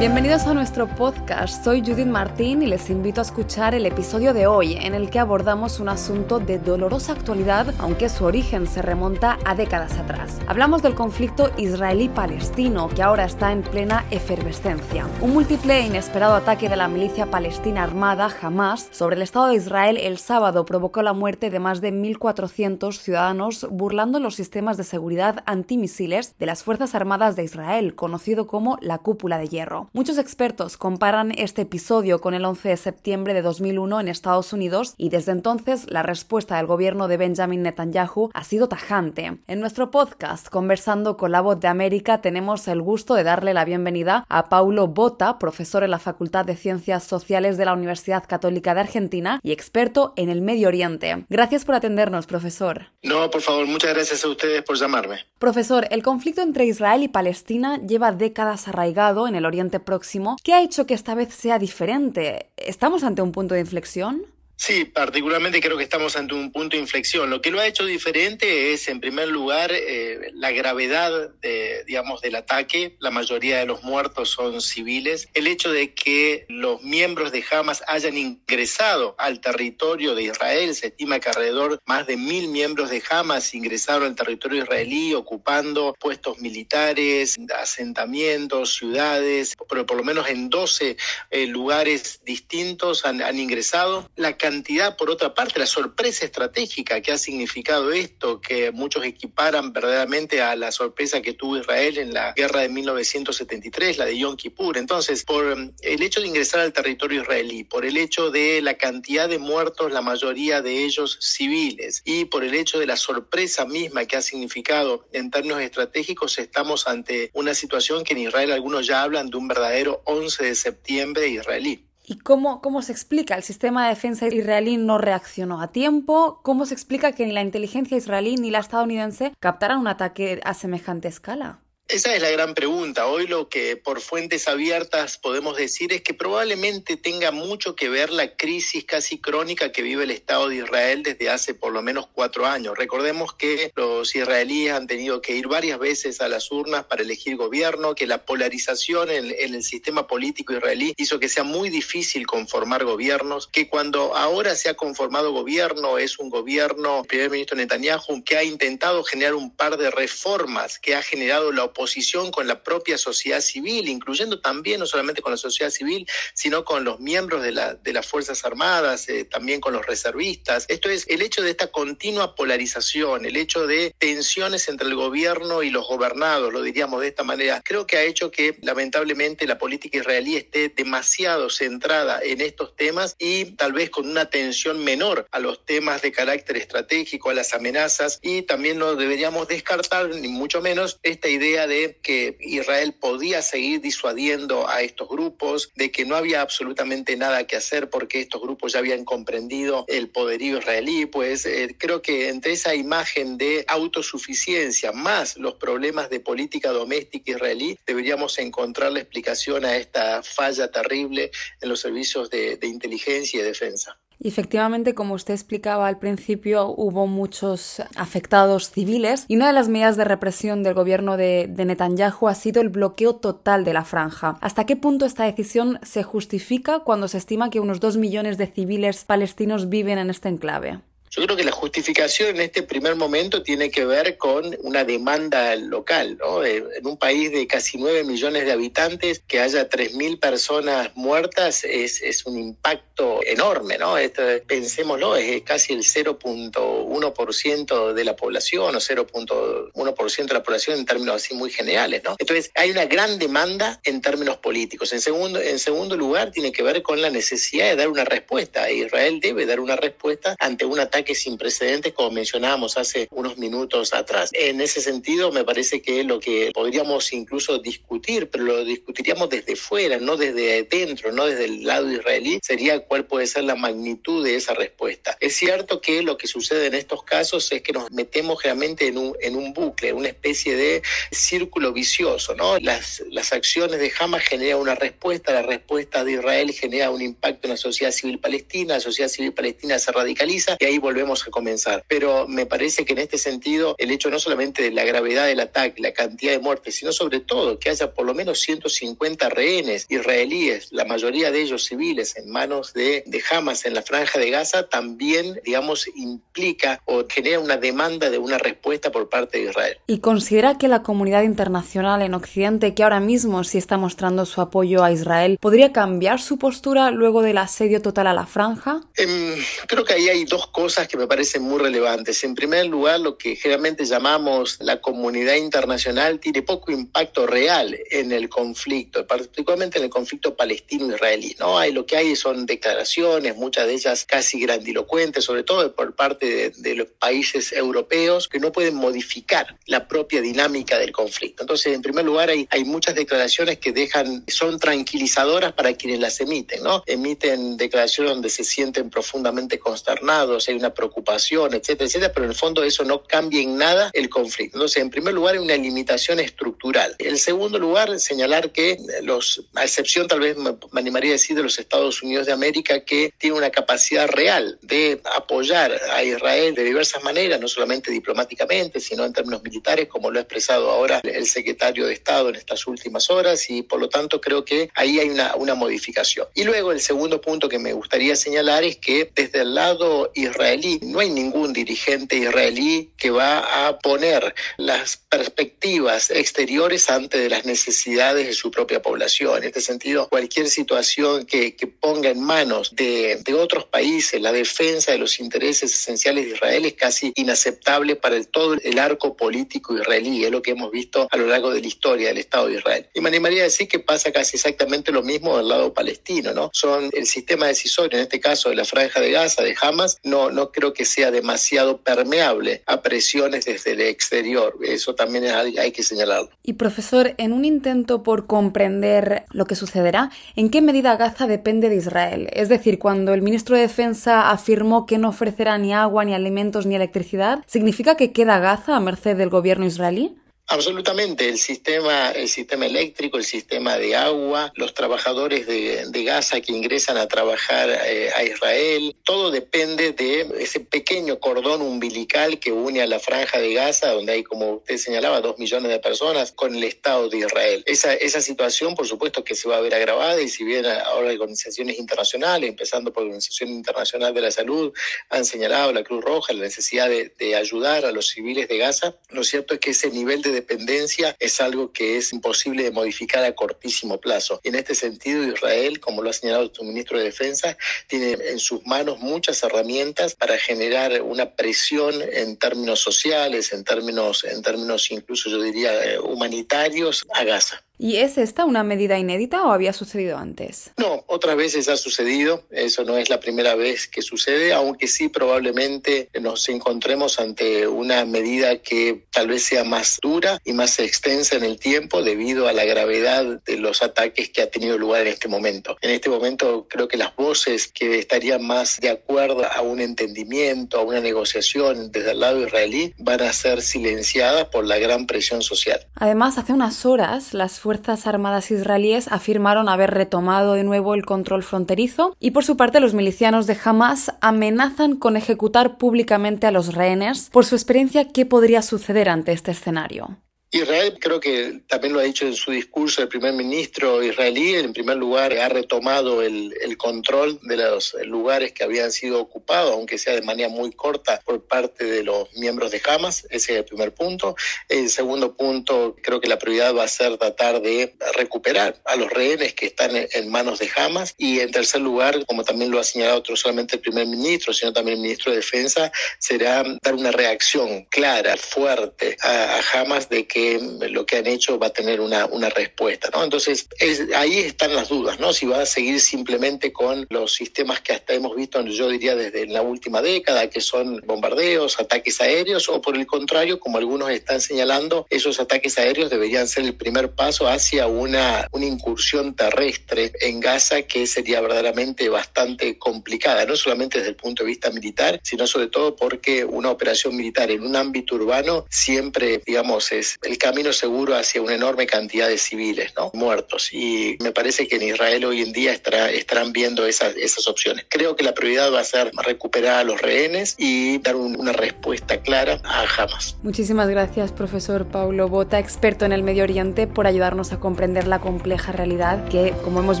Bienvenidos 0.00 0.48
a 0.48 0.54
nuestro 0.54 0.88
podcast. 0.88 1.64
Soy 1.64 1.80
Judith 1.80 2.08
Martín 2.08 2.62
y 2.62 2.66
les 2.66 2.90
invito 2.90 3.20
a 3.20 3.22
escuchar 3.22 3.76
el 3.76 3.86
episodio 3.86 4.34
de 4.34 4.48
hoy 4.48 4.74
en 4.74 4.92
el 4.92 5.08
que 5.08 5.20
abordamos 5.20 5.78
un 5.78 5.88
asunto 5.88 6.40
de 6.40 6.58
dolorosa 6.58 7.12
actualidad, 7.12 7.72
aunque 7.78 8.08
su 8.08 8.24
origen 8.24 8.66
se 8.66 8.82
remonta 8.82 9.38
a 9.44 9.54
décadas 9.54 9.96
atrás. 9.96 10.40
Hablamos 10.48 10.82
del 10.82 10.96
conflicto 10.96 11.52
israelí-palestino 11.56 12.88
que 12.88 13.02
ahora 13.04 13.24
está 13.24 13.52
en 13.52 13.62
plena 13.62 14.04
efervescencia. 14.10 15.06
Un 15.20 15.32
múltiple 15.32 15.78
e 15.78 15.86
inesperado 15.86 16.34
ataque 16.34 16.68
de 16.68 16.76
la 16.76 16.88
milicia 16.88 17.30
palestina 17.30 17.84
armada 17.84 18.28
Hamas 18.42 18.88
sobre 18.90 19.14
el 19.14 19.22
Estado 19.22 19.46
de 19.46 19.56
Israel 19.56 19.96
el 19.96 20.18
sábado 20.18 20.66
provocó 20.66 21.02
la 21.02 21.12
muerte 21.12 21.50
de 21.50 21.60
más 21.60 21.80
de 21.80 21.92
1.400 21.92 22.98
ciudadanos 22.98 23.68
burlando 23.70 24.18
los 24.18 24.34
sistemas 24.34 24.76
de 24.76 24.84
seguridad 24.84 25.44
antimisiles 25.46 26.36
de 26.36 26.46
las 26.46 26.64
Fuerzas 26.64 26.96
Armadas 26.96 27.36
de 27.36 27.44
Israel, 27.44 27.94
conocido 27.94 28.48
como 28.48 28.76
la 28.80 28.98
Cúpula 28.98 29.38
de 29.38 29.48
Hierro. 29.48 29.83
Muchos 29.92 30.18
expertos 30.18 30.76
comparan 30.76 31.32
este 31.36 31.62
episodio 31.62 32.20
con 32.20 32.34
el 32.34 32.44
11 32.44 32.70
de 32.70 32.76
septiembre 32.76 33.34
de 33.34 33.42
2001 33.42 34.00
en 34.00 34.08
Estados 34.08 34.52
Unidos 34.52 34.94
y 34.96 35.08
desde 35.08 35.32
entonces 35.32 35.86
la 35.90 36.02
respuesta 36.02 36.56
del 36.56 36.66
gobierno 36.66 37.08
de 37.08 37.16
Benjamin 37.16 37.62
Netanyahu 37.62 38.30
ha 38.32 38.44
sido 38.44 38.68
tajante. 38.68 39.38
En 39.46 39.60
nuestro 39.60 39.90
podcast, 39.90 40.48
Conversando 40.48 41.16
con 41.16 41.32
la 41.32 41.40
Voz 41.40 41.60
de 41.60 41.68
América, 41.68 42.20
tenemos 42.20 42.68
el 42.68 42.82
gusto 42.82 43.14
de 43.14 43.24
darle 43.24 43.54
la 43.54 43.64
bienvenida 43.64 44.26
a 44.28 44.48
Paulo 44.48 44.88
Bota, 44.88 45.38
profesor 45.38 45.84
en 45.84 45.90
la 45.90 45.98
Facultad 45.98 46.44
de 46.44 46.56
Ciencias 46.56 47.04
Sociales 47.04 47.56
de 47.56 47.64
la 47.64 47.72
Universidad 47.72 48.24
Católica 48.26 48.74
de 48.74 48.80
Argentina 48.80 49.40
y 49.42 49.52
experto 49.52 50.12
en 50.16 50.28
el 50.28 50.40
Medio 50.40 50.68
Oriente. 50.68 51.24
Gracias 51.28 51.64
por 51.64 51.74
atendernos, 51.74 52.26
profesor. 52.26 52.86
No, 53.02 53.30
por 53.30 53.40
favor, 53.40 53.66
muchas 53.66 53.94
gracias 53.94 54.24
a 54.24 54.28
ustedes 54.28 54.62
por 54.62 54.76
llamarme. 54.78 55.26
Profesor, 55.44 55.86
el 55.90 56.02
conflicto 56.02 56.40
entre 56.40 56.64
Israel 56.64 57.02
y 57.02 57.08
Palestina 57.08 57.76
lleva 57.76 58.12
décadas 58.12 58.66
arraigado 58.66 59.28
en 59.28 59.34
el 59.34 59.44
Oriente 59.44 59.78
Próximo. 59.78 60.38
¿Qué 60.42 60.54
ha 60.54 60.62
hecho 60.62 60.86
que 60.86 60.94
esta 60.94 61.14
vez 61.14 61.34
sea 61.34 61.58
diferente? 61.58 62.46
¿Estamos 62.56 63.04
ante 63.04 63.20
un 63.20 63.30
punto 63.30 63.52
de 63.52 63.60
inflexión? 63.60 64.22
Sí, 64.56 64.84
particularmente 64.84 65.60
creo 65.60 65.76
que 65.76 65.82
estamos 65.82 66.16
ante 66.16 66.34
un 66.34 66.52
punto 66.52 66.76
de 66.76 66.82
inflexión. 66.82 67.28
Lo 67.28 67.42
que 67.42 67.50
lo 67.50 67.60
ha 67.60 67.66
hecho 67.66 67.84
diferente 67.84 68.72
es, 68.72 68.88
en 68.88 69.00
primer 69.00 69.28
lugar, 69.28 69.70
eh, 69.72 70.30
la 70.32 70.52
gravedad, 70.52 71.30
de, 71.40 71.84
digamos, 71.86 72.20
del 72.20 72.36
ataque. 72.36 72.96
La 73.00 73.10
mayoría 73.10 73.58
de 73.58 73.66
los 73.66 73.82
muertos 73.82 74.30
son 74.30 74.60
civiles. 74.60 75.28
El 75.34 75.48
hecho 75.48 75.72
de 75.72 75.92
que 75.92 76.46
los 76.48 76.82
miembros 76.82 77.32
de 77.32 77.44
Hamas 77.50 77.82
hayan 77.88 78.16
ingresado 78.16 79.16
al 79.18 79.40
territorio 79.40 80.14
de 80.14 80.24
Israel, 80.24 80.74
se 80.74 80.88
estima 80.88 81.18
que 81.18 81.28
alrededor 81.28 81.80
más 81.84 82.06
de 82.06 82.16
mil 82.16 82.48
miembros 82.48 82.90
de 82.90 83.02
Hamas 83.10 83.54
ingresaron 83.54 84.08
al 84.08 84.14
territorio 84.14 84.62
israelí, 84.62 85.14
ocupando 85.14 85.94
puestos 85.98 86.38
militares, 86.38 87.36
asentamientos, 87.58 88.74
ciudades, 88.74 89.56
pero 89.68 89.84
por 89.84 89.96
lo 89.96 90.04
menos 90.04 90.28
en 90.28 90.48
12 90.48 90.96
eh, 91.30 91.46
lugares 91.46 92.20
distintos 92.24 93.04
han, 93.04 93.38
ingresado. 93.38 94.08
Cantidad, 94.44 94.94
por 94.98 95.08
otra 95.08 95.32
parte, 95.32 95.58
la 95.58 95.64
sorpresa 95.64 96.26
estratégica 96.26 97.00
que 97.00 97.12
ha 97.12 97.16
significado 97.16 97.92
esto, 97.92 98.42
que 98.42 98.72
muchos 98.72 99.02
equiparan 99.02 99.72
verdaderamente 99.72 100.42
a 100.42 100.54
la 100.54 100.70
sorpresa 100.70 101.22
que 101.22 101.32
tuvo 101.32 101.56
Israel 101.56 101.96
en 101.96 102.12
la 102.12 102.34
guerra 102.34 102.60
de 102.60 102.68
1973, 102.68 103.96
la 103.96 104.04
de 104.04 104.18
Yom 104.18 104.36
Kippur. 104.36 104.76
Entonces, 104.76 105.24
por 105.24 105.46
el 105.80 106.02
hecho 106.02 106.20
de 106.20 106.26
ingresar 106.26 106.60
al 106.60 106.74
territorio 106.74 107.22
israelí, 107.22 107.64
por 107.64 107.86
el 107.86 107.96
hecho 107.96 108.30
de 108.30 108.60
la 108.60 108.74
cantidad 108.74 109.30
de 109.30 109.38
muertos, 109.38 109.90
la 109.90 110.02
mayoría 110.02 110.60
de 110.60 110.84
ellos 110.84 111.16
civiles, 111.22 112.02
y 112.04 112.26
por 112.26 112.44
el 112.44 112.52
hecho 112.52 112.78
de 112.78 112.86
la 112.86 112.98
sorpresa 112.98 113.64
misma 113.64 114.04
que 114.04 114.18
ha 114.18 114.20
significado 114.20 115.08
en 115.12 115.30
términos 115.30 115.62
estratégicos, 115.62 116.36
estamos 116.36 116.86
ante 116.86 117.30
una 117.32 117.54
situación 117.54 118.04
que 118.04 118.12
en 118.12 118.18
Israel 118.18 118.52
algunos 118.52 118.86
ya 118.86 119.04
hablan 119.04 119.30
de 119.30 119.38
un 119.38 119.48
verdadero 119.48 120.02
11 120.04 120.44
de 120.44 120.54
septiembre 120.54 121.28
israelí. 121.28 121.86
¿Y 122.06 122.18
cómo, 122.18 122.60
cómo 122.60 122.82
se 122.82 122.92
explica? 122.92 123.34
¿El 123.34 123.42
sistema 123.42 123.84
de 123.84 123.90
defensa 123.90 124.26
israelí 124.26 124.76
no 124.76 124.98
reaccionó 124.98 125.62
a 125.62 125.68
tiempo? 125.68 126.40
¿Cómo 126.42 126.66
se 126.66 126.74
explica 126.74 127.12
que 127.12 127.24
ni 127.24 127.32
la 127.32 127.40
inteligencia 127.40 127.96
israelí 127.96 128.36
ni 128.36 128.50
la 128.50 128.58
estadounidense 128.58 129.32
captaran 129.40 129.78
un 129.78 129.88
ataque 129.88 130.40
a 130.44 130.52
semejante 130.52 131.08
escala? 131.08 131.63
Esa 131.86 132.14
es 132.14 132.22
la 132.22 132.30
gran 132.30 132.54
pregunta. 132.54 133.06
Hoy 133.06 133.26
lo 133.26 133.50
que 133.50 133.76
por 133.76 134.00
fuentes 134.00 134.48
abiertas 134.48 135.18
podemos 135.18 135.58
decir 135.58 135.92
es 135.92 136.00
que 136.00 136.14
probablemente 136.14 136.96
tenga 136.96 137.30
mucho 137.30 137.76
que 137.76 137.90
ver 137.90 138.08
la 138.08 138.36
crisis 138.36 138.86
casi 138.86 139.18
crónica 139.18 139.70
que 139.70 139.82
vive 139.82 140.04
el 140.04 140.10
Estado 140.10 140.48
de 140.48 140.56
Israel 140.56 141.02
desde 141.02 141.28
hace 141.28 141.52
por 141.52 141.74
lo 141.74 141.82
menos 141.82 142.06
cuatro 142.06 142.46
años. 142.46 142.78
Recordemos 142.78 143.34
que 143.34 143.70
los 143.76 144.14
israelíes 144.16 144.72
han 144.72 144.86
tenido 144.86 145.20
que 145.20 145.36
ir 145.36 145.46
varias 145.46 145.78
veces 145.78 146.22
a 146.22 146.28
las 146.28 146.50
urnas 146.50 146.86
para 146.86 147.02
elegir 147.02 147.36
gobierno, 147.36 147.94
que 147.94 148.06
la 148.06 148.24
polarización 148.24 149.10
en, 149.10 149.30
en 149.38 149.54
el 149.54 149.62
sistema 149.62 150.06
político 150.06 150.54
israelí 150.54 150.94
hizo 150.96 151.20
que 151.20 151.28
sea 151.28 151.44
muy 151.44 151.68
difícil 151.68 152.26
conformar 152.26 152.86
gobiernos, 152.86 153.46
que 153.46 153.68
cuando 153.68 154.16
ahora 154.16 154.56
se 154.56 154.70
ha 154.70 154.74
conformado 154.74 155.32
gobierno 155.32 155.98
es 155.98 156.18
un 156.18 156.30
gobierno, 156.30 157.00
el 157.00 157.06
primer 157.06 157.30
ministro 157.30 157.58
Netanyahu, 157.58 158.24
que 158.24 158.38
ha 158.38 158.42
intentado 158.42 159.04
generar 159.04 159.34
un 159.34 159.54
par 159.54 159.76
de 159.76 159.90
reformas 159.90 160.78
que 160.78 160.94
ha 160.94 161.02
generado 161.02 161.52
la 161.52 161.73
oposición 161.74 162.30
con 162.30 162.46
la 162.46 162.62
propia 162.62 162.96
sociedad 162.96 163.40
civil, 163.40 163.88
incluyendo 163.88 164.40
también 164.40 164.80
no 164.80 164.86
solamente 164.86 165.22
con 165.22 165.32
la 165.32 165.36
sociedad 165.36 165.70
civil, 165.70 166.06
sino 166.32 166.64
con 166.64 166.84
los 166.84 167.00
miembros 167.00 167.42
de, 167.42 167.52
la, 167.52 167.74
de 167.74 167.92
las 167.92 168.06
Fuerzas 168.06 168.44
Armadas, 168.44 169.08
eh, 169.08 169.24
también 169.24 169.60
con 169.60 169.72
los 169.74 169.84
reservistas. 169.84 170.66
Esto 170.68 170.88
es 170.88 171.04
el 171.08 171.20
hecho 171.20 171.42
de 171.42 171.50
esta 171.50 171.66
continua 171.66 172.34
polarización, 172.36 173.24
el 173.26 173.36
hecho 173.36 173.66
de 173.66 173.94
tensiones 173.98 174.68
entre 174.68 174.86
el 174.86 174.94
gobierno 174.94 175.62
y 175.62 175.70
los 175.70 175.86
gobernados, 175.86 176.52
lo 176.52 176.62
diríamos 176.62 177.00
de 177.00 177.08
esta 177.08 177.24
manera, 177.24 177.60
creo 177.64 177.86
que 177.86 177.96
ha 177.96 178.04
hecho 178.04 178.30
que 178.30 178.56
lamentablemente 178.62 179.46
la 179.46 179.58
política 179.58 179.98
israelí 179.98 180.36
esté 180.36 180.68
demasiado 180.68 181.50
centrada 181.50 182.20
en 182.22 182.40
estos 182.40 182.76
temas 182.76 183.16
y 183.18 183.46
tal 183.56 183.72
vez 183.72 183.90
con 183.90 184.08
una 184.08 184.22
atención 184.22 184.84
menor 184.84 185.26
a 185.32 185.40
los 185.40 185.64
temas 185.64 186.02
de 186.02 186.12
carácter 186.12 186.56
estratégico, 186.56 187.30
a 187.30 187.34
las 187.34 187.52
amenazas 187.52 188.20
y 188.22 188.42
también 188.42 188.78
no 188.78 188.94
deberíamos 188.94 189.48
descartar, 189.48 190.08
ni 190.08 190.28
mucho 190.28 190.60
menos, 190.60 190.98
esta 191.02 191.28
idea 191.28 191.63
de 191.66 191.98
que 192.02 192.36
Israel 192.40 192.94
podía 192.94 193.42
seguir 193.42 193.80
disuadiendo 193.80 194.68
a 194.68 194.82
estos 194.82 195.08
grupos, 195.08 195.70
de 195.74 195.90
que 195.90 196.04
no 196.04 196.16
había 196.16 196.40
absolutamente 196.40 197.16
nada 197.16 197.46
que 197.46 197.56
hacer 197.56 197.90
porque 197.90 198.20
estos 198.20 198.40
grupos 198.40 198.72
ya 198.72 198.78
habían 198.78 199.04
comprendido 199.04 199.84
el 199.88 200.10
poderío 200.10 200.58
israelí, 200.58 201.06
pues 201.06 201.46
eh, 201.46 201.76
creo 201.78 202.02
que 202.02 202.28
entre 202.28 202.52
esa 202.52 202.74
imagen 202.74 203.38
de 203.38 203.64
autosuficiencia 203.68 204.92
más 204.92 205.36
los 205.36 205.54
problemas 205.54 206.10
de 206.10 206.20
política 206.20 206.70
doméstica 206.70 207.32
israelí, 207.32 207.78
deberíamos 207.86 208.38
encontrar 208.38 208.92
la 208.92 209.00
explicación 209.00 209.64
a 209.64 209.76
esta 209.76 210.22
falla 210.22 210.70
terrible 210.70 211.30
en 211.60 211.68
los 211.68 211.80
servicios 211.80 212.30
de, 212.30 212.56
de 212.56 212.66
inteligencia 212.66 213.38
y 213.38 213.42
de 213.42 213.48
defensa. 213.48 213.98
Y 214.18 214.28
efectivamente, 214.28 214.94
como 214.94 215.14
usted 215.14 215.34
explicaba 215.34 215.86
al 215.86 215.98
principio, 215.98 216.68
hubo 216.68 217.06
muchos 217.06 217.82
afectados 217.96 218.70
civiles 218.70 219.24
y 219.28 219.36
una 219.36 219.48
de 219.48 219.52
las 219.52 219.68
medidas 219.68 219.96
de 219.96 220.04
represión 220.04 220.62
del 220.62 220.74
gobierno 220.74 221.16
de, 221.16 221.46
de, 221.48 221.64
Netanyahu 221.64 222.28
ha 222.28 222.34
sido 222.34 222.62
el 222.62 222.68
bloqueo 222.68 223.16
total 223.16 223.64
de 223.64 223.72
la 223.72 223.84
franja. 223.84 224.38
¿Hasta 224.40 224.64
qué 224.66 224.76
punto 224.76 225.04
esta 225.04 225.24
decisión 225.24 225.78
se 225.82 226.02
justifica 226.02 226.80
cuando 226.80 227.08
se 227.08 227.18
estima 227.18 227.50
que 227.50 227.60
unos 227.60 227.80
dos 227.80 227.96
millones 227.96 228.38
de 228.38 228.46
civiles 228.46 229.04
palestinos 229.04 229.68
viven 229.68 229.98
en 229.98 230.10
este 230.10 230.28
enclave? 230.28 230.80
Yo 231.16 231.22
creo 231.22 231.36
que 231.36 231.44
la 231.44 231.52
justificación 231.52 232.30
en 232.30 232.40
este 232.40 232.64
primer 232.64 232.96
momento 232.96 233.44
tiene 233.44 233.70
que 233.70 233.84
ver 233.84 234.18
con 234.18 234.56
una 234.62 234.82
demanda 234.82 235.54
local, 235.54 236.18
¿no? 236.18 236.44
En 236.44 236.84
un 236.84 236.96
país 236.96 237.30
de 237.30 237.46
casi 237.46 237.78
9 237.78 238.02
millones 238.02 238.46
de 238.46 238.50
habitantes, 238.50 239.20
que 239.20 239.38
haya 239.38 239.68
3.000 239.68 240.18
personas 240.18 240.90
muertas 240.96 241.62
es, 241.62 242.02
es 242.02 242.26
un 242.26 242.40
impacto 242.40 243.20
enorme, 243.24 243.78
¿no? 243.78 243.96
Esto, 243.96 244.22
pensémoslo, 244.48 245.14
es 245.14 245.42
casi 245.42 245.72
el 245.72 245.84
0.1% 245.84 247.92
de 247.92 248.04
la 248.04 248.16
población 248.16 248.74
o 248.74 248.80
0.1% 248.80 250.26
de 250.26 250.34
la 250.34 250.42
población 250.42 250.80
en 250.80 250.84
términos 250.84 251.14
así 251.14 251.32
muy 251.34 251.52
generales, 251.52 252.02
¿no? 252.02 252.16
Entonces, 252.18 252.50
hay 252.56 252.72
una 252.72 252.86
gran 252.86 253.20
demanda 253.20 253.80
en 253.84 254.00
términos 254.00 254.38
políticos. 254.38 254.92
En 254.92 255.00
segundo, 255.00 255.40
en 255.40 255.60
segundo 255.60 255.96
lugar, 255.96 256.32
tiene 256.32 256.50
que 256.50 256.64
ver 256.64 256.82
con 256.82 257.00
la 257.00 257.10
necesidad 257.10 257.68
de 257.68 257.76
dar 257.76 257.88
una 257.88 258.04
respuesta. 258.04 258.68
Israel 258.68 259.20
debe 259.20 259.46
dar 259.46 259.60
una 259.60 259.76
respuesta 259.76 260.34
ante 260.40 260.64
un 260.64 260.80
ataque 260.80 261.03
ataque 261.04 261.14
sin 261.14 261.36
precedentes, 261.36 261.92
como 261.92 262.10
mencionábamos 262.10 262.78
hace 262.78 263.08
unos 263.10 263.36
minutos 263.36 263.92
atrás. 263.92 264.30
En 264.32 264.62
ese 264.62 264.80
sentido, 264.80 265.30
me 265.32 265.44
parece 265.44 265.82
que 265.82 266.02
lo 266.02 266.18
que 266.18 266.50
podríamos 266.54 267.12
incluso 267.12 267.58
discutir, 267.58 268.30
pero 268.30 268.44
lo 268.44 268.64
discutiríamos 268.64 269.28
desde 269.28 269.54
fuera, 269.54 269.98
no 269.98 270.16
desde 270.16 270.62
dentro, 270.62 271.12
no 271.12 271.26
desde 271.26 271.44
el 271.44 271.64
lado 271.64 271.92
israelí, 271.92 272.40
sería 272.42 272.80
cuál 272.80 273.04
puede 273.04 273.26
ser 273.26 273.44
la 273.44 273.54
magnitud 273.54 274.24
de 274.24 274.36
esa 274.36 274.54
respuesta. 274.54 275.16
Es 275.20 275.36
cierto 275.36 275.82
que 275.82 276.02
lo 276.02 276.16
que 276.16 276.26
sucede 276.26 276.66
en 276.66 276.74
estos 276.74 277.02
casos 277.04 277.52
es 277.52 277.60
que 277.60 277.72
nos 277.72 277.90
metemos 277.90 278.42
realmente 278.42 278.86
en 278.86 278.96
un, 278.96 279.14
en 279.20 279.36
un 279.36 279.52
bucle, 279.52 279.92
una 279.92 280.08
especie 280.08 280.56
de 280.56 280.82
círculo 281.10 281.74
vicioso, 281.74 282.34
¿no? 282.34 282.58
Las, 282.60 283.02
las 283.10 283.34
acciones 283.34 283.78
de 283.78 283.92
Hamas 284.00 284.22
generan 284.22 284.60
una 284.60 284.74
respuesta, 284.74 285.32
la 285.32 285.42
respuesta 285.42 286.02
de 286.02 286.12
Israel 286.12 286.50
genera 286.52 286.90
un 286.90 287.02
impacto 287.02 287.46
en 287.46 287.50
la 287.50 287.56
sociedad 287.58 287.92
civil 287.92 288.18
palestina, 288.18 288.74
la 288.74 288.80
sociedad 288.80 289.10
civil 289.10 289.34
palestina 289.34 289.78
se 289.78 289.92
radicaliza 289.92 290.56
y 290.58 290.64
ahí 290.64 290.78
volvemos 290.78 290.93
a 291.02 291.30
comenzar. 291.30 291.84
Pero 291.88 292.26
me 292.28 292.46
parece 292.46 292.84
que 292.84 292.92
en 292.92 293.00
este 293.00 293.18
sentido 293.18 293.74
el 293.78 293.90
hecho 293.90 294.10
no 294.10 294.18
solamente 294.18 294.62
de 294.62 294.70
la 294.70 294.84
gravedad 294.84 295.26
del 295.26 295.40
ataque, 295.40 295.82
la 295.82 295.92
cantidad 295.92 296.32
de 296.32 296.38
muertes, 296.38 296.76
sino 296.76 296.92
sobre 296.92 297.20
todo 297.20 297.58
que 297.58 297.70
haya 297.70 297.92
por 297.92 298.06
lo 298.06 298.14
menos 298.14 298.40
150 298.40 299.28
rehenes 299.28 299.86
israelíes, 299.88 300.68
la 300.72 300.84
mayoría 300.84 301.30
de 301.30 301.42
ellos 301.42 301.64
civiles, 301.64 302.16
en 302.16 302.30
manos 302.30 302.72
de, 302.72 303.04
de 303.06 303.22
Hamas 303.30 303.64
en 303.66 303.74
la 303.74 303.82
franja 303.82 304.18
de 304.18 304.30
Gaza, 304.30 304.68
también, 304.68 305.40
digamos, 305.44 305.86
implica 305.94 306.80
o 306.84 307.04
genera 307.08 307.40
una 307.40 307.56
demanda 307.56 308.10
de 308.10 308.18
una 308.18 308.38
respuesta 308.38 308.90
por 308.90 309.08
parte 309.08 309.38
de 309.38 309.50
Israel. 309.50 309.78
¿Y 309.86 309.98
considera 309.98 310.58
que 310.58 310.68
la 310.68 310.82
comunidad 310.82 311.22
internacional 311.22 312.02
en 312.02 312.14
Occidente, 312.14 312.74
que 312.74 312.82
ahora 312.82 313.00
mismo 313.00 313.44
sí 313.44 313.58
está 313.58 313.76
mostrando 313.76 314.26
su 314.26 314.40
apoyo 314.40 314.82
a 314.82 314.92
Israel, 314.92 315.38
podría 315.40 315.72
cambiar 315.72 316.20
su 316.20 316.38
postura 316.38 316.90
luego 316.90 317.22
del 317.22 317.38
asedio 317.38 317.82
total 317.82 318.06
a 318.08 318.14
la 318.14 318.26
franja? 318.26 318.80
Em, 318.96 319.34
creo 319.66 319.84
que 319.84 319.94
ahí 319.94 320.08
hay 320.08 320.24
dos 320.24 320.46
cosas 320.48 320.83
que 320.88 320.96
me 320.96 321.06
parecen 321.06 321.42
muy 321.42 321.58
relevantes. 321.58 322.22
En 322.24 322.34
primer 322.34 322.66
lugar, 322.66 323.00
lo 323.00 323.16
que 323.16 323.36
generalmente 323.36 323.84
llamamos 323.84 324.58
la 324.60 324.80
comunidad 324.80 325.34
internacional 325.34 326.20
tiene 326.20 326.42
poco 326.42 326.72
impacto 326.72 327.26
real 327.26 327.76
en 327.90 328.12
el 328.12 328.28
conflicto, 328.28 329.06
particularmente 329.06 329.78
en 329.78 329.84
el 329.84 329.90
conflicto 329.90 330.36
palestino-israelí. 330.36 331.36
¿no? 331.38 331.58
Hay, 331.58 331.72
lo 331.72 331.86
que 331.86 331.96
hay 331.96 332.16
son 332.16 332.46
declaraciones, 332.46 333.36
muchas 333.36 333.66
de 333.66 333.74
ellas 333.74 334.04
casi 334.04 334.40
grandilocuentes, 334.40 335.24
sobre 335.24 335.42
todo 335.42 335.74
por 335.74 335.94
parte 335.94 336.26
de, 336.26 336.50
de 336.50 336.74
los 336.74 336.88
países 336.88 337.52
europeos, 337.52 338.28
que 338.28 338.38
no 338.38 338.52
pueden 338.52 338.74
modificar 338.74 339.58
la 339.66 339.86
propia 339.88 340.20
dinámica 340.20 340.78
del 340.78 340.92
conflicto. 340.92 341.42
Entonces, 341.42 341.74
en 341.74 341.82
primer 341.82 342.04
lugar, 342.04 342.30
hay, 342.30 342.46
hay 342.50 342.64
muchas 342.64 342.94
declaraciones 342.94 343.58
que 343.58 343.72
dejan, 343.72 344.24
son 344.28 344.58
tranquilizadoras 344.58 345.52
para 345.52 345.74
quienes 345.74 346.00
las 346.00 346.20
emiten, 346.20 346.62
¿no? 346.62 346.82
Emiten 346.86 347.56
declaraciones 347.56 348.12
donde 348.12 348.30
se 348.30 348.44
sienten 348.44 348.90
profundamente 348.90 349.58
consternados, 349.58 350.48
hay 350.48 350.54
una 350.64 350.72
preocupación, 350.72 351.52
etcétera, 351.52 351.86
etcétera, 351.86 352.12
pero 352.12 352.24
en 352.24 352.30
el 352.30 352.36
fondo 352.36 352.64
eso 352.64 352.84
no 352.84 353.02
cambia 353.04 353.42
en 353.42 353.56
nada 353.56 353.90
el 353.92 354.08
conflicto. 354.08 354.56
Entonces, 354.56 354.82
en 354.82 354.90
primer 354.90 355.12
lugar, 355.12 355.34
hay 355.34 355.40
una 355.40 355.56
limitación 355.56 356.20
estructural. 356.20 356.96
En 356.98 357.18
segundo 357.18 357.58
lugar, 357.58 358.00
señalar 358.00 358.50
que 358.50 358.78
los, 359.02 359.44
a 359.54 359.64
excepción 359.64 360.08
tal 360.08 360.20
vez 360.20 360.36
me, 360.36 360.56
me 360.72 360.80
animaría 360.80 361.10
a 361.10 361.12
decir 361.12 361.36
de 361.36 361.42
los 361.42 361.58
Estados 361.58 362.02
Unidos 362.02 362.26
de 362.26 362.32
América, 362.32 362.80
que 362.84 363.12
tiene 363.18 363.36
una 363.36 363.50
capacidad 363.50 364.08
real 364.08 364.58
de 364.62 365.00
apoyar 365.14 365.78
a 365.92 366.02
Israel 366.02 366.54
de 366.54 366.64
diversas 366.64 367.02
maneras, 367.04 367.40
no 367.40 367.48
solamente 367.48 367.90
diplomáticamente, 367.90 368.80
sino 368.80 369.04
en 369.04 369.12
términos 369.12 369.42
militares, 369.42 369.88
como 369.88 370.10
lo 370.10 370.18
ha 370.18 370.22
expresado 370.22 370.70
ahora 370.70 371.00
el 371.04 371.26
secretario 371.26 371.86
de 371.86 371.92
Estado 371.92 372.30
en 372.30 372.36
estas 372.36 372.66
últimas 372.66 373.10
horas, 373.10 373.50
y 373.50 373.62
por 373.62 373.80
lo 373.80 373.88
tanto 373.88 374.20
creo 374.20 374.44
que 374.44 374.70
ahí 374.74 374.98
hay 374.98 375.10
una, 375.10 375.36
una 375.36 375.54
modificación. 375.54 376.26
Y 376.34 376.44
luego 376.44 376.72
el 376.72 376.80
segundo 376.80 377.20
punto 377.20 377.48
que 377.48 377.58
me 377.58 377.72
gustaría 377.72 378.16
señalar 378.16 378.64
es 378.64 378.76
que 378.76 379.10
desde 379.14 379.42
el 379.42 379.54
lado 379.54 380.10
israelí 380.14 380.53
no 380.82 381.00
hay 381.00 381.10
ningún 381.10 381.52
dirigente 381.52 382.16
israelí 382.16 382.90
que 382.96 383.10
va 383.10 383.66
a 383.66 383.78
poner 383.78 384.34
las 384.56 384.96
perspectivas 384.96 386.10
exteriores 386.10 386.90
ante 386.90 387.18
de 387.18 387.28
las 387.28 387.44
necesidades 387.44 388.26
de 388.26 388.32
su 388.34 388.50
propia 388.50 388.82
población. 388.82 389.38
En 389.38 389.44
este 389.44 389.60
sentido, 389.60 390.08
cualquier 390.08 390.48
situación 390.48 391.26
que, 391.26 391.54
ponga 391.80 392.10
en 392.10 392.20
manos 392.20 392.76
de, 392.76 393.20
de, 393.24 393.34
otros 393.34 393.64
países 393.64 394.20
la 394.20 394.32
defensa 394.32 394.92
de 394.92 394.98
los 394.98 395.18
intereses 395.18 395.72
esenciales 395.74 396.26
de 396.26 396.32
Israel 396.32 396.64
es 396.64 396.74
casi 396.74 397.12
inaceptable 397.16 397.96
para 397.96 398.16
el, 398.16 398.28
todo 398.28 398.54
el 398.54 398.78
arco 398.78 399.16
político 399.16 399.74
israelí. 399.76 400.24
Es 400.24 400.30
lo 400.30 400.42
que 400.42 400.52
hemos 400.52 400.70
visto 400.70 401.08
a 401.10 401.16
lo 401.16 401.26
largo 401.26 401.50
de 401.50 401.60
la 401.60 401.66
historia 401.66 402.08
del 402.08 402.18
Estado 402.18 402.48
de 402.48 402.56
Israel. 402.56 402.88
Y 402.94 403.00
me 403.00 403.08
animaría 403.08 403.42
a 403.42 403.44
decir 403.44 403.68
que 403.68 403.78
pasa 403.78 404.12
casi 404.12 404.36
exactamente 404.36 404.92
lo 404.92 405.02
mismo 405.02 405.36
del 405.36 405.48
lado 405.48 405.74
palestino, 405.74 406.32
¿no? 406.32 406.50
Son 406.52 406.90
el 406.92 407.06
sistema 407.06 407.46
decisorio, 407.46 407.98
en 407.98 408.04
este 408.04 408.20
caso 408.20 408.50
de 408.50 408.56
la 408.56 408.64
Franja 408.64 409.00
de 409.00 409.10
Gaza, 409.10 409.42
de 409.42 409.56
Hamas, 409.60 409.98
no, 410.02 410.30
no 410.30 410.43
creo 410.52 410.72
que 410.72 410.84
sea 410.84 411.10
demasiado 411.10 411.78
permeable 411.78 412.62
a 412.66 412.82
presiones 412.82 413.44
desde 413.44 413.72
el 413.72 413.80
exterior. 413.80 414.56
Eso 414.62 414.94
también 414.94 415.24
hay, 415.26 415.72
que 415.72 415.82
señalarlo. 415.82 416.30
Y 416.42 416.54
profesor, 416.54 417.14
en 417.18 417.32
un 417.32 417.44
intento 417.44 418.02
por 418.02 418.26
comprender 418.26 419.24
lo 419.30 419.46
que 419.46 419.54
sucederá, 419.54 420.10
¿en 420.36 420.50
qué 420.50 420.60
medida 420.60 420.96
Gaza 420.96 421.26
depende 421.26 421.68
de 421.68 421.76
Israel? 421.76 422.28
Es 422.32 422.48
decir, 422.48 422.78
cuando 422.78 423.14
el 423.14 423.22
ministro 423.22 423.56
de 423.56 423.62
Defensa 423.62 424.30
afirmó 424.30 424.86
que 424.86 424.98
no 424.98 425.08
ofrecerá 425.08 425.58
ni 425.58 425.72
agua, 425.72 426.04
ni 426.04 426.14
alimentos, 426.14 426.66
ni 426.66 426.74
electricidad, 426.74 427.40
¿significa 427.46 427.96
que 427.96 428.12
queda 428.12 428.38
Gaza 428.38 428.76
a 428.76 428.80
merced 428.80 429.16
del 429.16 429.30
gobierno 429.30 429.66
israelí? 429.66 430.16
Absolutamente, 430.46 431.26
el 431.26 431.38
sistema, 431.38 432.10
el 432.10 432.28
sistema 432.28 432.66
eléctrico, 432.66 433.16
el 433.16 433.24
sistema 433.24 433.78
de 433.78 433.96
agua, 433.96 434.52
los 434.56 434.74
trabajadores 434.74 435.46
de, 435.46 435.86
de 435.86 436.04
Gaza 436.04 436.42
que 436.42 436.52
ingresan 436.52 436.98
a 436.98 437.08
trabajar 437.08 437.70
eh, 437.70 438.10
a 438.14 438.22
Israel, 438.24 438.94
todo 439.04 439.30
depende 439.30 439.92
de 439.92 440.28
ese 440.40 440.60
pequeño 440.60 441.18
cordón 441.18 441.62
umbilical 441.62 442.38
que 442.38 442.52
une 442.52 442.82
a 442.82 442.86
la 442.86 442.98
franja 442.98 443.38
de 443.38 443.54
Gaza, 443.54 443.92
donde 443.92 444.12
hay, 444.12 444.22
como 444.22 444.56
usted 444.56 444.76
señalaba, 444.76 445.22
dos 445.22 445.38
millones 445.38 445.70
de 445.70 445.78
personas, 445.78 446.32
con 446.32 446.54
el 446.54 446.64
Estado 446.64 447.08
de 447.08 447.20
Israel. 447.20 447.62
Esa, 447.64 447.94
esa 447.94 448.20
situación, 448.20 448.74
por 448.74 448.86
supuesto, 448.86 449.24
que 449.24 449.34
se 449.34 449.48
va 449.48 449.56
a 449.56 449.60
ver 449.62 449.74
agravada 449.74 450.20
y 450.20 450.28
si 450.28 450.44
bien 450.44 450.66
ahora 450.66 451.10
organizaciones 451.10 451.78
internacionales, 451.78 452.50
empezando 452.50 452.92
por 452.92 453.02
la 453.02 453.06
Organización 453.06 453.48
Internacional 453.48 454.12
de 454.12 454.20
la 454.20 454.30
Salud, 454.30 454.74
han 455.08 455.24
señalado 455.24 455.72
la 455.72 455.84
Cruz 455.84 456.04
Roja 456.04 456.34
la 456.34 456.42
necesidad 456.42 456.90
de, 456.90 457.14
de 457.18 457.34
ayudar 457.34 457.86
a 457.86 457.92
los 457.92 458.08
civiles 458.08 458.46
de 458.46 458.58
Gaza, 458.58 458.94
lo 459.08 459.24
cierto 459.24 459.54
es 459.54 459.60
que 459.60 459.70
ese 459.70 459.88
nivel 459.90 460.20
de 460.20 460.33
dependencia 460.34 461.16
es 461.18 461.40
algo 461.40 461.72
que 461.72 461.96
es 461.96 462.12
imposible 462.12 462.64
de 462.64 462.70
modificar 462.70 463.24
a 463.24 463.34
cortísimo 463.34 463.98
plazo. 463.98 464.40
En 464.44 464.54
este 464.54 464.74
sentido, 464.74 465.24
Israel, 465.24 465.80
como 465.80 466.02
lo 466.02 466.10
ha 466.10 466.12
señalado 466.12 466.50
su 466.52 466.64
ministro 466.64 466.98
de 466.98 467.04
Defensa, 467.04 467.56
tiene 467.86 468.12
en 468.12 468.38
sus 468.38 468.64
manos 468.66 468.98
muchas 468.98 469.42
herramientas 469.42 470.14
para 470.14 470.38
generar 470.38 471.00
una 471.02 471.34
presión 471.34 471.94
en 472.12 472.36
términos 472.36 472.80
sociales, 472.80 473.52
en 473.52 473.64
términos, 473.64 474.24
en 474.24 474.42
términos 474.42 474.90
incluso 474.90 475.30
yo 475.30 475.40
diría 475.40 475.72
eh, 475.84 475.98
humanitarios 475.98 477.04
a 477.12 477.24
Gaza. 477.24 477.62
¿Y 477.76 477.96
es 477.96 478.18
esta 478.18 478.44
una 478.44 478.62
medida 478.62 478.98
inédita 478.98 479.44
o 479.44 479.50
había 479.50 479.72
sucedido 479.72 480.16
antes? 480.16 480.70
No, 480.76 481.04
otras 481.08 481.36
veces 481.36 481.68
ha 481.68 481.76
sucedido, 481.76 482.44
eso 482.50 482.84
no 482.84 482.96
es 482.96 483.10
la 483.10 483.18
primera 483.18 483.56
vez 483.56 483.88
que 483.88 484.00
sucede, 484.00 484.52
aunque 484.52 484.86
sí 484.86 485.08
probablemente 485.08 486.08
nos 486.20 486.48
encontremos 486.48 487.18
ante 487.18 487.66
una 487.66 488.04
medida 488.04 488.58
que 488.58 489.04
tal 489.10 489.28
vez 489.28 489.42
sea 489.42 489.64
más 489.64 489.98
dura 490.00 490.40
y 490.44 490.52
más 490.52 490.78
extensa 490.78 491.36
en 491.36 491.44
el 491.44 491.58
tiempo 491.58 492.02
debido 492.02 492.46
a 492.46 492.52
la 492.52 492.64
gravedad 492.64 493.42
de 493.44 493.56
los 493.56 493.82
ataques 493.82 494.30
que 494.30 494.42
ha 494.42 494.50
tenido 494.50 494.78
lugar 494.78 495.02
en 495.02 495.08
este 495.08 495.28
momento. 495.28 495.76
En 495.80 495.90
este 495.90 496.08
momento 496.08 496.66
creo 496.68 496.86
que 496.86 496.96
las 496.96 497.14
voces 497.16 497.66
que 497.66 497.98
estarían 497.98 498.46
más 498.46 498.78
de 498.80 498.90
acuerdo 498.90 499.44
a 499.50 499.60
un 499.62 499.80
entendimiento, 499.80 500.78
a 500.78 500.82
una 500.82 501.00
negociación 501.00 501.90
desde 501.90 502.12
el 502.12 502.20
lado 502.20 502.40
israelí, 502.46 502.94
van 502.98 503.22
a 503.22 503.32
ser 503.32 503.62
silenciadas 503.62 504.46
por 504.46 504.64
la 504.64 504.78
gran 504.78 505.06
presión 505.06 505.42
social. 505.42 505.80
Además, 505.94 506.38
hace 506.38 506.52
unas 506.52 506.86
horas 506.86 507.34
las 507.34 507.63
Fuerzas 507.64 508.06
Armadas 508.06 508.50
israelíes 508.50 509.08
afirmaron 509.08 509.70
haber 509.70 509.90
retomado 509.90 510.52
de 510.52 510.64
nuevo 510.64 510.92
el 510.92 511.06
control 511.06 511.42
fronterizo 511.42 512.14
y 512.20 512.32
por 512.32 512.44
su 512.44 512.58
parte 512.58 512.78
los 512.78 512.92
milicianos 512.92 513.46
de 513.46 513.56
Hamas 513.64 514.12
amenazan 514.20 514.96
con 514.96 515.16
ejecutar 515.16 515.78
públicamente 515.78 516.46
a 516.46 516.50
los 516.50 516.74
rehenes. 516.74 517.30
Por 517.32 517.46
su 517.46 517.54
experiencia, 517.54 518.08
¿qué 518.08 518.26
podría 518.26 518.60
suceder 518.60 519.08
ante 519.08 519.32
este 519.32 519.52
escenario? 519.52 520.18
Israel 520.50 520.96
creo 521.00 521.18
que 521.18 521.62
también 521.66 521.92
lo 521.92 521.98
ha 521.98 522.04
dicho 522.04 522.26
en 522.26 522.34
su 522.34 522.52
discurso 522.52 523.02
el 523.02 523.08
primer 523.08 523.32
ministro 523.32 524.02
israelí, 524.04 524.54
en 524.54 524.72
primer 524.72 524.96
lugar 524.96 525.36
ha 525.36 525.48
retomado 525.48 526.22
el, 526.22 526.54
el, 526.62 526.76
control 526.76 527.40
de 527.42 527.56
los 527.56 527.96
lugares 528.04 528.52
que 528.52 528.62
habían 528.62 528.92
sido 528.92 529.20
ocupados, 529.20 529.72
aunque 529.72 529.98
sea 529.98 530.14
de 530.14 530.22
manera 530.22 530.48
muy 530.48 530.70
corta 530.70 531.20
por 531.24 531.44
parte 531.48 531.84
de 531.84 532.04
los 532.04 532.32
miembros 532.34 532.70
de 532.70 532.80
Hamas, 532.86 533.26
ese 533.30 533.52
es 533.52 533.58
el 533.58 533.64
primer 533.64 533.94
punto. 533.94 534.36
El 534.68 534.90
segundo 534.90 535.36
punto, 535.36 535.96
creo 536.00 536.20
que 536.20 536.28
la 536.28 536.38
prioridad 536.38 536.72
va 536.72 536.84
a 536.84 536.88
ser 536.88 537.18
tratar 537.18 537.60
de 537.60 537.96
recuperar 538.14 538.80
a 538.84 538.94
los 538.94 539.10
rehenes 539.10 539.54
que 539.54 539.66
están 539.66 539.90
en 539.94 540.30
manos 540.30 540.60
de 540.60 540.70
Hamas 540.76 541.14
y 541.18 541.40
en 541.40 541.50
tercer 541.50 541.80
lugar, 541.80 542.24
como 542.26 542.44
también 542.44 542.70
lo 542.70 542.78
ha 542.78 542.84
señalado 542.84 543.24
no 543.28 543.36
solamente 543.36 543.76
el 543.76 543.82
primer 543.82 544.06
ministro, 544.06 544.52
sino 544.52 544.72
también 544.72 544.98
el 544.98 545.02
ministro 545.02 545.32
de 545.32 545.38
Defensa, 545.38 545.90
será 546.20 546.62
dar 546.80 546.94
una 546.94 547.10
reacción 547.10 547.86
clara, 547.86 548.36
fuerte 548.36 549.16
a, 549.20 549.56
a 549.56 549.80
Hamas 549.80 550.08
de 550.08 550.28
que 550.28 550.43
lo 550.90 551.06
que 551.06 551.16
han 551.16 551.26
hecho 551.26 551.58
va 551.58 551.68
a 551.68 551.70
tener 551.70 552.00
una, 552.00 552.26
una 552.26 552.48
respuesta, 552.48 553.10
¿no? 553.12 553.24
Entonces, 553.24 553.68
ahí 554.14 554.38
están 554.38 554.74
las 554.74 554.88
dudas, 554.88 555.20
¿no? 555.20 555.32
Si 555.32 555.46
va 555.46 555.62
a 555.62 555.66
seguir 555.66 556.00
simplemente 556.00 556.72
con 556.72 557.06
los 557.10 557.32
sistemas 557.34 557.80
que 557.80 557.92
hasta 557.92 558.14
hemos 558.14 558.36
visto, 558.36 558.62
yo 558.62 558.88
diría, 558.88 559.14
desde 559.14 559.46
la 559.46 559.62
última 559.62 560.02
década, 560.02 560.48
que 560.50 560.60
son 560.60 561.02
bombardeos, 561.06 561.78
ataques 561.80 562.20
aéreos, 562.20 562.68
o 562.68 562.80
por 562.80 562.96
el 562.96 563.06
contrario, 563.06 563.58
como 563.60 563.78
algunos 563.78 564.10
están 564.10 564.40
señalando, 564.40 565.06
esos 565.10 565.40
ataques 565.40 565.78
aéreos 565.78 566.10
deberían 566.10 566.48
ser 566.48 566.64
el 566.64 566.74
primer 566.74 567.12
paso 567.12 567.48
hacia 567.48 567.86
una, 567.86 568.48
una 568.52 568.66
incursión 568.66 569.34
terrestre 569.34 570.12
en 570.20 570.40
Gaza 570.40 570.82
que 570.82 571.06
sería 571.06 571.40
verdaderamente 571.40 572.08
bastante 572.08 572.78
complicada, 572.78 573.44
no 573.46 573.56
solamente 573.56 573.98
desde 573.98 574.10
el 574.10 574.16
punto 574.16 574.42
de 574.42 574.48
vista 574.48 574.70
militar, 574.70 575.20
sino 575.22 575.46
sobre 575.46 575.68
todo 575.68 575.96
porque 575.96 576.44
una 576.44 576.70
operación 576.70 577.16
militar 577.16 577.50
en 577.50 577.62
un 577.62 577.76
ámbito 577.76 578.16
urbano 578.16 578.66
siempre, 578.70 579.42
digamos, 579.44 579.92
es 579.92 580.18
el 580.24 580.38
camino 580.38 580.72
seguro 580.72 581.14
hacia 581.16 581.42
una 581.42 581.54
enorme 581.54 581.86
cantidad 581.86 582.28
de 582.28 582.38
civiles, 582.38 582.92
¿no? 582.96 583.10
Muertos. 583.14 583.72
Y 583.72 584.16
me 584.20 584.32
parece 584.32 584.66
que 584.66 584.76
en 584.76 584.82
Israel 584.82 585.24
hoy 585.24 585.42
en 585.42 585.52
día 585.52 585.72
estará, 585.72 586.10
estarán 586.10 586.52
viendo 586.52 586.86
esas, 586.86 587.14
opciones. 587.46 587.84
Creo 587.88 588.16
que 588.16 588.24
la 588.24 588.32
prioridad 588.32 588.72
va 588.72 588.80
a 588.80 588.84
ser 588.84 589.10
recuperar 589.22 589.80
a 589.80 589.84
los 589.84 590.00
rehenes 590.00 590.54
y 590.56 590.98
dar 590.98 591.16
una 591.16 591.52
respuesta 591.52 592.20
clara 592.22 592.60
a 592.64 592.84
Hamas. 592.96 593.36
Muchísimas 593.42 593.88
gracias, 593.88 594.32
profesor 594.32 594.86
Paulo 594.86 595.28
Bota, 595.28 595.58
experto 595.58 596.04
en 596.04 596.12
el 596.12 596.22
Medio 596.22 596.44
Oriente, 596.44 596.86
por 596.86 597.06
ayudarnos 597.06 597.52
a 597.52 597.60
comprender 597.60 598.06
la 598.06 598.20
compleja 598.20 598.72
realidad 598.72 599.28
que, 599.28 599.52
como 599.62 599.80
hemos 599.80 600.00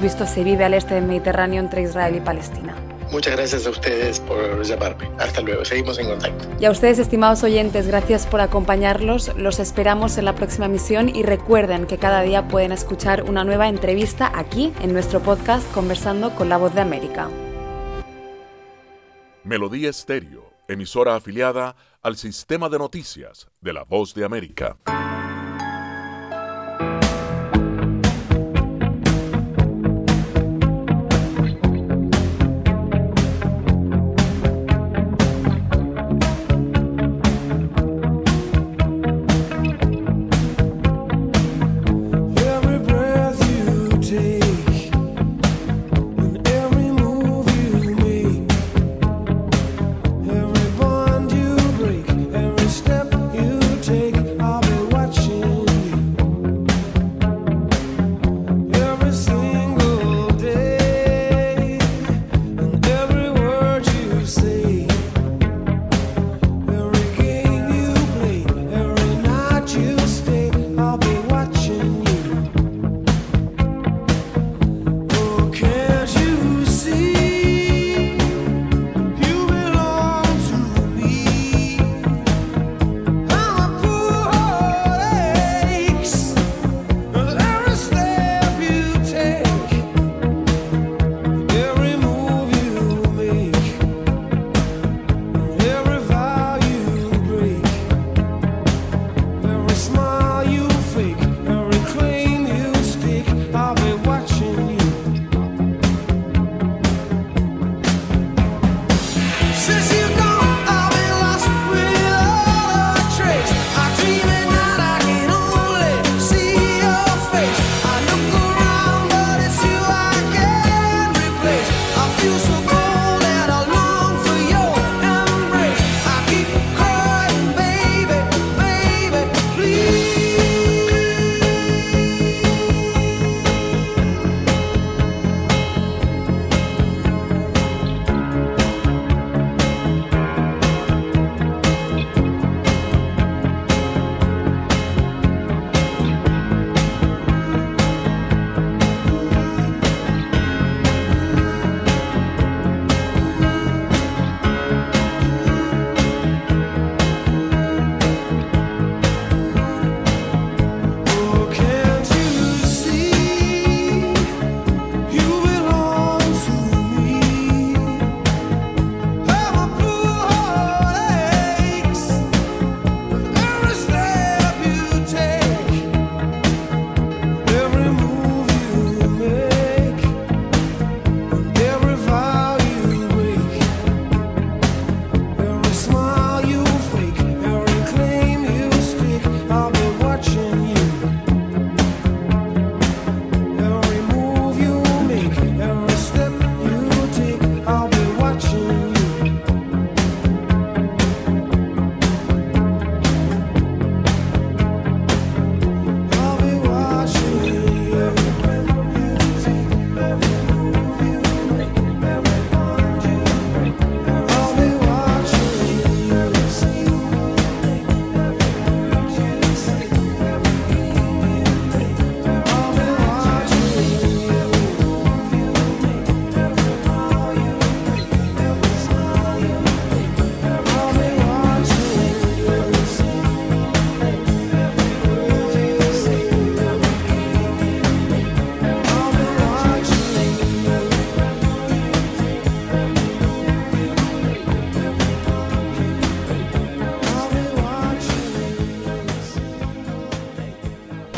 visto, 0.00 0.26
se 0.26 0.42
vive 0.42 0.64
al 0.64 0.74
este 0.74 0.94
del 0.94 1.04
Mediterráneo 1.04 1.60
entre 1.60 1.82
Israel 1.82 2.16
y 2.16 2.20
Palestina. 2.20 2.93
Muchas 3.10 3.36
gracias 3.36 3.66
a 3.66 3.70
ustedes 3.70 4.20
por 4.20 4.62
llamarme. 4.64 5.10
Hasta 5.18 5.40
luego, 5.40 5.64
seguimos 5.64 5.98
en 5.98 6.08
contacto. 6.08 6.48
Y 6.60 6.64
a 6.64 6.70
ustedes, 6.70 6.98
estimados 6.98 7.42
oyentes, 7.42 7.86
gracias 7.86 8.26
por 8.26 8.40
acompañarlos. 8.40 9.32
Los 9.36 9.58
esperamos 9.58 10.18
en 10.18 10.24
la 10.24 10.34
próxima 10.34 10.68
misión 10.68 11.08
y 11.08 11.22
recuerden 11.22 11.86
que 11.86 11.98
cada 11.98 12.22
día 12.22 12.48
pueden 12.48 12.72
escuchar 12.72 13.22
una 13.24 13.44
nueva 13.44 13.68
entrevista 13.68 14.30
aquí 14.34 14.72
en 14.82 14.92
nuestro 14.92 15.20
podcast 15.20 15.70
Conversando 15.72 16.34
con 16.34 16.48
la 16.48 16.56
Voz 16.56 16.74
de 16.74 16.80
América. 16.80 17.28
Melodía 19.44 19.90
Estéreo, 19.90 20.50
emisora 20.68 21.14
afiliada 21.16 21.76
al 22.02 22.16
sistema 22.16 22.68
de 22.68 22.78
noticias 22.78 23.48
de 23.60 23.72
la 23.74 23.84
Voz 23.84 24.14
de 24.14 24.24
América. 24.24 24.78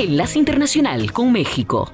Enlace 0.07 0.39
Internacional 0.39 1.11
con 1.11 1.33
México. 1.33 1.91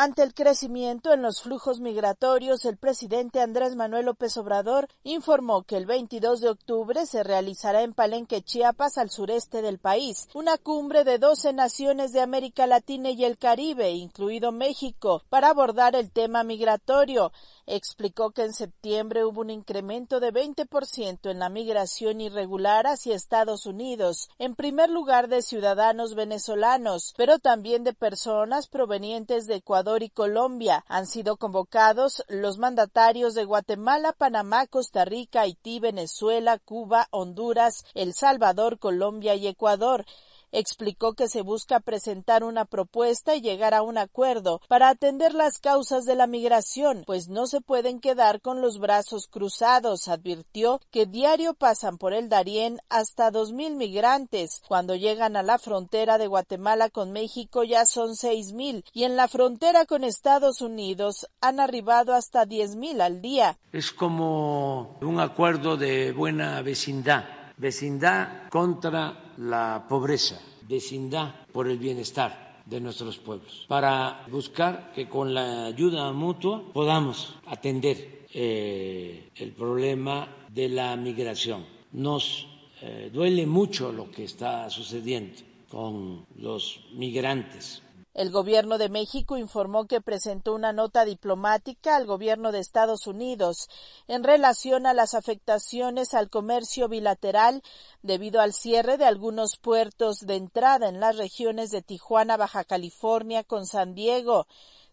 Ante 0.00 0.22
el 0.22 0.32
crecimiento 0.32 1.12
en 1.12 1.22
los 1.22 1.42
flujos 1.42 1.80
migratorios, 1.80 2.64
el 2.64 2.76
presidente 2.76 3.40
Andrés 3.40 3.74
Manuel 3.74 4.06
López 4.06 4.36
Obrador 4.36 4.86
informó 5.02 5.64
que 5.64 5.76
el 5.76 5.86
22 5.86 6.40
de 6.40 6.50
octubre 6.50 7.04
se 7.06 7.24
realizará 7.24 7.82
en 7.82 7.92
Palenque, 7.92 8.40
Chiapas, 8.40 8.96
al 8.98 9.10
sureste 9.10 9.60
del 9.60 9.80
país, 9.80 10.28
una 10.34 10.56
cumbre 10.56 11.02
de 11.02 11.18
12 11.18 11.52
naciones 11.52 12.12
de 12.12 12.20
América 12.20 12.68
Latina 12.68 13.10
y 13.10 13.24
el 13.24 13.36
Caribe, 13.36 13.90
incluido 13.90 14.52
México, 14.52 15.24
para 15.28 15.48
abordar 15.48 15.96
el 15.96 16.12
tema 16.12 16.44
migratorio. 16.44 17.32
Explicó 17.70 18.30
que 18.30 18.44
en 18.44 18.54
septiembre 18.54 19.26
hubo 19.26 19.42
un 19.42 19.50
incremento 19.50 20.20
de 20.20 20.32
20% 20.32 21.30
en 21.30 21.38
la 21.38 21.50
migración 21.50 22.22
irregular 22.22 22.86
hacia 22.86 23.14
Estados 23.14 23.66
Unidos, 23.66 24.30
en 24.38 24.54
primer 24.54 24.88
lugar 24.88 25.28
de 25.28 25.42
ciudadanos 25.42 26.14
venezolanos, 26.14 27.12
pero 27.18 27.38
también 27.38 27.84
de 27.84 27.92
personas 27.92 28.68
provenientes 28.68 29.46
de 29.46 29.56
Ecuador 29.56 30.02
y 30.02 30.08
Colombia. 30.08 30.82
Han 30.88 31.06
sido 31.06 31.36
convocados 31.36 32.24
los 32.28 32.56
mandatarios 32.56 33.34
de 33.34 33.44
Guatemala, 33.44 34.14
Panamá, 34.14 34.66
Costa 34.66 35.04
Rica, 35.04 35.42
Haití, 35.42 35.78
Venezuela, 35.78 36.58
Cuba, 36.58 37.06
Honduras, 37.10 37.84
El 37.92 38.14
Salvador, 38.14 38.78
Colombia 38.78 39.34
y 39.34 39.46
Ecuador 39.46 40.06
explicó 40.52 41.14
que 41.14 41.28
se 41.28 41.42
busca 41.42 41.80
presentar 41.80 42.44
una 42.44 42.64
propuesta 42.64 43.34
y 43.34 43.40
llegar 43.40 43.74
a 43.74 43.82
un 43.82 43.98
acuerdo 43.98 44.60
para 44.68 44.88
atender 44.88 45.34
las 45.34 45.58
causas 45.58 46.04
de 46.04 46.14
la 46.14 46.26
migración, 46.26 47.04
pues 47.06 47.28
no 47.28 47.46
se 47.46 47.60
pueden 47.60 48.00
quedar 48.00 48.40
con 48.40 48.60
los 48.60 48.78
brazos 48.78 49.26
cruzados. 49.28 50.08
Advirtió 50.08 50.80
que 50.90 51.06
diario 51.06 51.54
pasan 51.54 51.98
por 51.98 52.12
el 52.12 52.28
Darién 52.28 52.80
hasta 52.88 53.30
dos 53.30 53.52
mil 53.52 53.76
migrantes. 53.76 54.62
Cuando 54.68 54.94
llegan 54.94 55.36
a 55.36 55.42
la 55.42 55.58
frontera 55.58 56.18
de 56.18 56.26
Guatemala 56.26 56.90
con 56.90 57.12
México 57.12 57.64
ya 57.64 57.84
son 57.86 58.16
seis 58.16 58.52
mil 58.52 58.84
y 58.92 59.04
en 59.04 59.16
la 59.16 59.28
frontera 59.28 59.86
con 59.86 60.04
Estados 60.04 60.60
Unidos 60.60 61.26
han 61.40 61.60
arribado 61.60 62.14
hasta 62.14 62.46
diez 62.46 62.76
mil 62.76 63.00
al 63.00 63.20
día. 63.20 63.58
Es 63.72 63.92
como 63.92 64.98
un 65.00 65.20
acuerdo 65.20 65.76
de 65.76 66.12
buena 66.12 66.62
vecindad, 66.62 67.24
vecindad 67.56 68.48
contra 68.50 69.24
la 69.38 69.86
pobreza, 69.88 70.40
vecindad 70.68 71.34
por 71.52 71.68
el 71.68 71.78
bienestar 71.78 72.62
de 72.66 72.80
nuestros 72.80 73.18
pueblos, 73.18 73.64
para 73.68 74.26
buscar 74.30 74.92
que 74.94 75.08
con 75.08 75.32
la 75.32 75.66
ayuda 75.66 76.12
mutua 76.12 76.62
podamos 76.72 77.34
atender 77.46 78.26
eh, 78.34 79.30
el 79.36 79.52
problema 79.52 80.28
de 80.52 80.68
la 80.68 80.94
migración. 80.96 81.64
Nos 81.92 82.46
eh, 82.82 83.10
duele 83.12 83.46
mucho 83.46 83.92
lo 83.92 84.10
que 84.10 84.24
está 84.24 84.68
sucediendo 84.68 85.40
con 85.68 86.26
los 86.36 86.80
migrantes 86.94 87.82
el 88.14 88.30
gobierno 88.30 88.78
de 88.78 88.88
México 88.88 89.36
informó 89.36 89.86
que 89.86 90.00
presentó 90.00 90.54
una 90.54 90.72
nota 90.72 91.04
diplomática 91.04 91.96
al 91.96 92.06
gobierno 92.06 92.52
de 92.52 92.58
Estados 92.58 93.06
Unidos 93.06 93.68
en 94.08 94.24
relación 94.24 94.86
a 94.86 94.94
las 94.94 95.14
afectaciones 95.14 96.14
al 96.14 96.30
comercio 96.30 96.88
bilateral 96.88 97.62
debido 98.02 98.40
al 98.40 98.52
cierre 98.52 98.98
de 98.98 99.04
algunos 99.04 99.56
puertos 99.56 100.20
de 100.20 100.36
entrada 100.36 100.88
en 100.88 101.00
las 101.00 101.16
regiones 101.16 101.70
de 101.70 101.82
Tijuana, 101.82 102.36
Baja 102.36 102.64
California 102.64 103.44
con 103.44 103.66
San 103.66 103.94
Diego. 103.94 104.46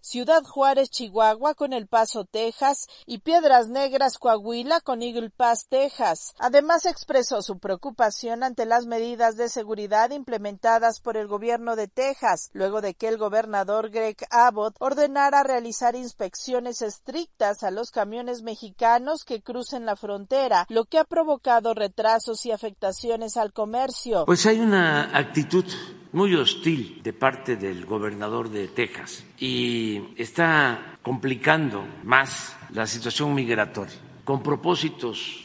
Ciudad 0.05 0.43
Juárez, 0.43 0.91
Chihuahua 0.91 1.55
con 1.55 1.73
El 1.73 1.87
Paso, 1.87 2.25
Texas 2.25 2.85
y 3.07 3.17
Piedras 3.17 3.69
Negras, 3.69 4.19
Coahuila 4.19 4.79
con 4.81 5.01
Eagle 5.01 5.31
Pass, 5.31 5.65
Texas. 5.67 6.35
Además 6.37 6.85
expresó 6.85 7.41
su 7.41 7.57
preocupación 7.57 8.43
ante 8.43 8.67
las 8.67 8.85
medidas 8.85 9.35
de 9.35 9.49
seguridad 9.49 10.11
implementadas 10.11 10.99
por 10.99 11.17
el 11.17 11.25
gobierno 11.25 11.75
de 11.75 11.87
Texas, 11.87 12.51
luego 12.53 12.81
de 12.81 12.93
que 12.93 13.07
el 13.07 13.17
gobernador 13.17 13.89
Greg 13.89 14.17
Abbott 14.29 14.75
ordenara 14.77 15.41
realizar 15.41 15.95
inspecciones 15.95 16.83
estrictas 16.83 17.63
a 17.63 17.71
los 17.71 17.89
camiones 17.89 18.43
mexicanos 18.43 19.23
que 19.25 19.41
crucen 19.41 19.87
la 19.87 19.95
frontera, 19.95 20.67
lo 20.69 20.85
que 20.85 20.99
ha 20.99 21.03
provocado 21.05 21.73
retrasos 21.73 22.45
y 22.45 22.51
afectaciones 22.51 23.37
al 23.37 23.53
comercio. 23.53 24.25
Pues 24.27 24.45
hay 24.45 24.59
una 24.59 25.17
actitud 25.17 25.65
muy 26.15 26.33
hostil 26.33 27.01
de 27.03 27.11
parte 27.11 27.57
del 27.57 27.85
gobernador 27.85 28.49
de 28.49 28.69
Texas 28.69 29.25
y 29.37 30.01
está 30.15 30.97
complicando 31.01 31.85
más 32.05 32.55
la 32.71 32.87
situación 32.87 33.35
migratoria 33.35 33.95
con 34.23 34.41
propósitos 34.41 35.44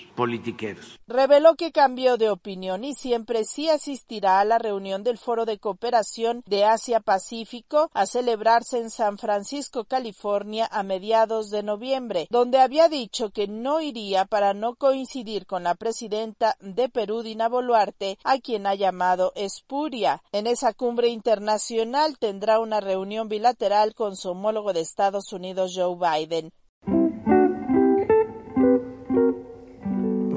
Reveló 1.07 1.55
que 1.55 1.73
cambió 1.73 2.17
de 2.17 2.31
opinión 2.31 2.85
y 2.85 2.95
siempre 2.95 3.45
sí 3.45 3.69
asistirá 3.69 4.41
a 4.41 4.45
la 4.45 4.59
reunión 4.59 5.03
del 5.03 5.19
Foro 5.19 5.45
de 5.45 5.59
Cooperación 5.59 6.43
de 6.47 6.65
Asia-Pacífico 6.65 7.91
a 7.95 8.07
celebrarse 8.07 8.79
en 8.79 8.91
San 8.91 9.19
Francisco, 9.19 9.85
California, 9.85 10.69
a 10.71 10.83
mediados 10.83 11.51
de 11.51 11.63
noviembre, 11.63 12.27
donde 12.31 12.59
había 12.59 12.89
dicho 12.89 13.31
que 13.31 13.49
no 13.49 13.81
iría 13.81 14.25
para 14.25 14.55
no 14.55 14.75
coincidir 14.75 15.47
con 15.47 15.65
la 15.65 15.75
presidenta 15.75 16.57
de 16.61 16.89
Perú, 16.89 17.23
Dina 17.23 17.49
Boluarte, 17.49 18.19
a 18.25 18.39
quien 18.39 18.67
ha 18.67 18.75
llamado 18.75 19.33
espuria. 19.35 20.23
En 20.33 20.47
esa 20.47 20.73
cumbre 20.73 21.09
internacional 21.09 22.19
tendrá 22.19 22.61
una 22.61 22.81
reunión 22.81 23.29
bilateral 23.29 23.95
con 23.95 24.17
su 24.17 24.31
homólogo 24.31 24.73
de 24.73 24.81
Estados 24.81 25.33
Unidos, 25.33 25.73
Joe 25.75 25.97
Biden. 25.97 26.53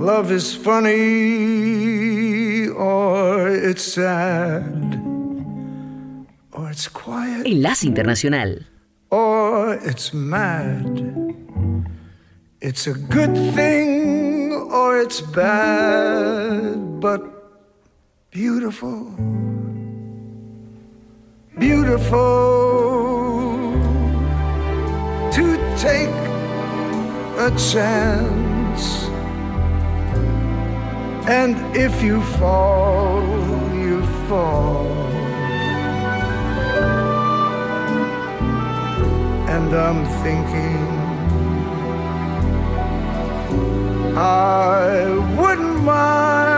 Love 0.04 0.32
is 0.34 0.54
funny 0.54 0.98
or 2.68 3.48
it's 3.48 3.84
sad 3.84 5.00
or 6.52 6.70
it's 6.70 6.90
quiet 6.90 7.48
Enlace 7.48 7.84
Internacional. 7.86 8.66
or 9.12 9.76
it's 9.76 10.14
mad. 10.14 11.00
It's 12.60 12.86
a 12.86 12.94
good 12.94 13.34
thing 13.56 14.52
or 14.52 15.00
it's 15.00 15.22
bad, 15.22 17.00
but 17.00 17.22
beautiful. 18.30 19.08
Beautiful 21.58 22.20
to 25.32 25.46
take 25.78 26.18
a 27.40 27.50
chance. 27.72 29.13
And 31.26 31.56
if 31.76 32.04
you 32.04 32.22
fall, 32.38 33.24
you 33.74 34.06
fall. 34.28 34.88
And 39.48 39.74
I'm 39.74 40.06
thinking 40.22 40.84
I 44.18 45.08
wouldn't 45.40 45.84
mind 45.84 46.53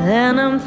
Then 0.05 0.34
I'm 0.40 0.59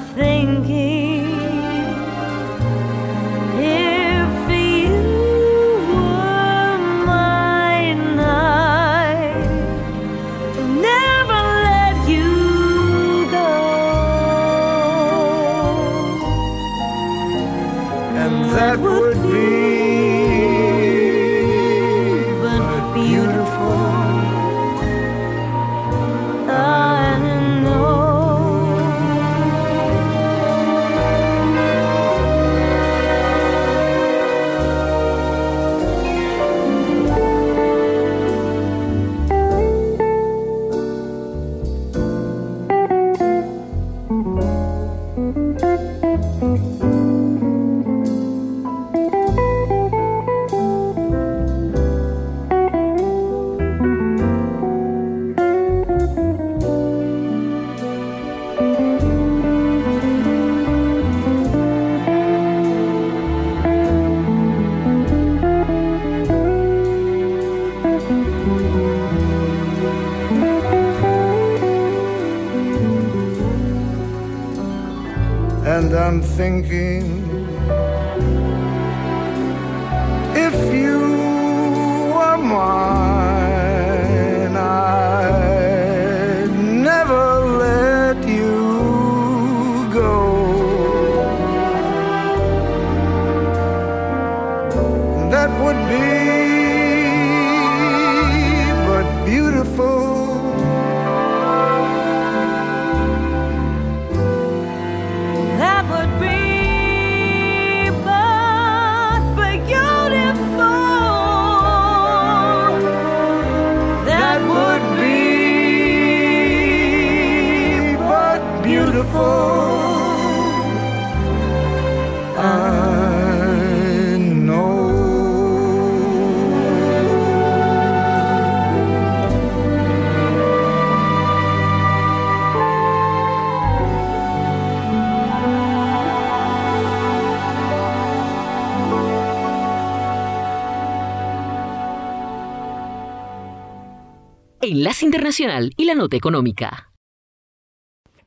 Enlace 144.79 145.03
Internacional 145.03 145.73
y 145.75 145.83
la 145.83 145.93
Nota 145.93 146.15
Económica. 146.15 146.88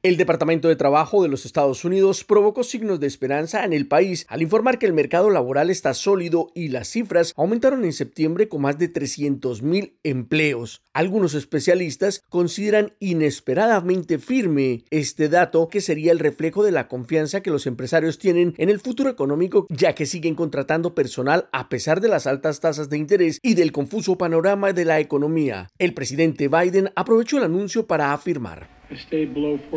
El 0.04 0.16
Departamento 0.16 0.66
de 0.66 0.74
Trabajo 0.74 1.22
de 1.22 1.28
los 1.28 1.46
Estados 1.46 1.84
Unidos 1.84 2.24
provocó 2.24 2.64
signos 2.64 2.98
de 2.98 3.06
esperanza 3.06 3.64
en 3.64 3.72
el 3.72 3.86
país 3.86 4.26
al 4.28 4.42
informar 4.42 4.80
que 4.80 4.86
el 4.86 4.92
mercado 4.92 5.30
laboral 5.30 5.70
está 5.70 5.94
sólido 5.94 6.50
y 6.56 6.70
las 6.70 6.88
cifras 6.88 7.32
aumentaron 7.36 7.84
en 7.84 7.92
septiembre 7.92 8.48
con 8.48 8.62
más 8.62 8.78
de 8.78 8.92
300.000 8.92 9.92
empleos. 10.02 10.82
Algunos 10.92 11.34
especialistas 11.34 12.24
consideran 12.28 12.94
inesperadamente 12.98 14.18
firme 14.18 14.82
este 14.90 15.28
dato 15.28 15.68
que 15.68 15.80
sería 15.80 16.10
el 16.10 16.18
reflejo 16.18 16.64
de 16.64 16.72
la 16.72 16.88
confianza 16.88 17.40
que 17.40 17.52
los 17.52 17.68
empresarios 17.68 18.18
tienen 18.18 18.54
en 18.58 18.70
el 18.70 18.80
futuro 18.80 19.08
económico 19.08 19.68
ya 19.70 19.94
que 19.94 20.06
siguen 20.06 20.34
contratando 20.34 20.96
personal 20.96 21.48
a 21.52 21.68
pesar 21.68 22.00
de 22.00 22.08
las 22.08 22.26
altas 22.26 22.58
tasas 22.58 22.88
de 22.88 22.98
interés 22.98 23.38
y 23.40 23.54
del 23.54 23.70
confuso 23.70 24.18
panorama 24.18 24.72
de 24.72 24.84
la 24.84 24.98
economía. 24.98 25.70
El 25.78 25.94
presidente 25.94 26.48
Biden 26.48 26.90
aprovechó 26.96 27.38
el 27.38 27.44
anuncio 27.44 27.86
para 27.86 28.12
afirmar. 28.12 28.81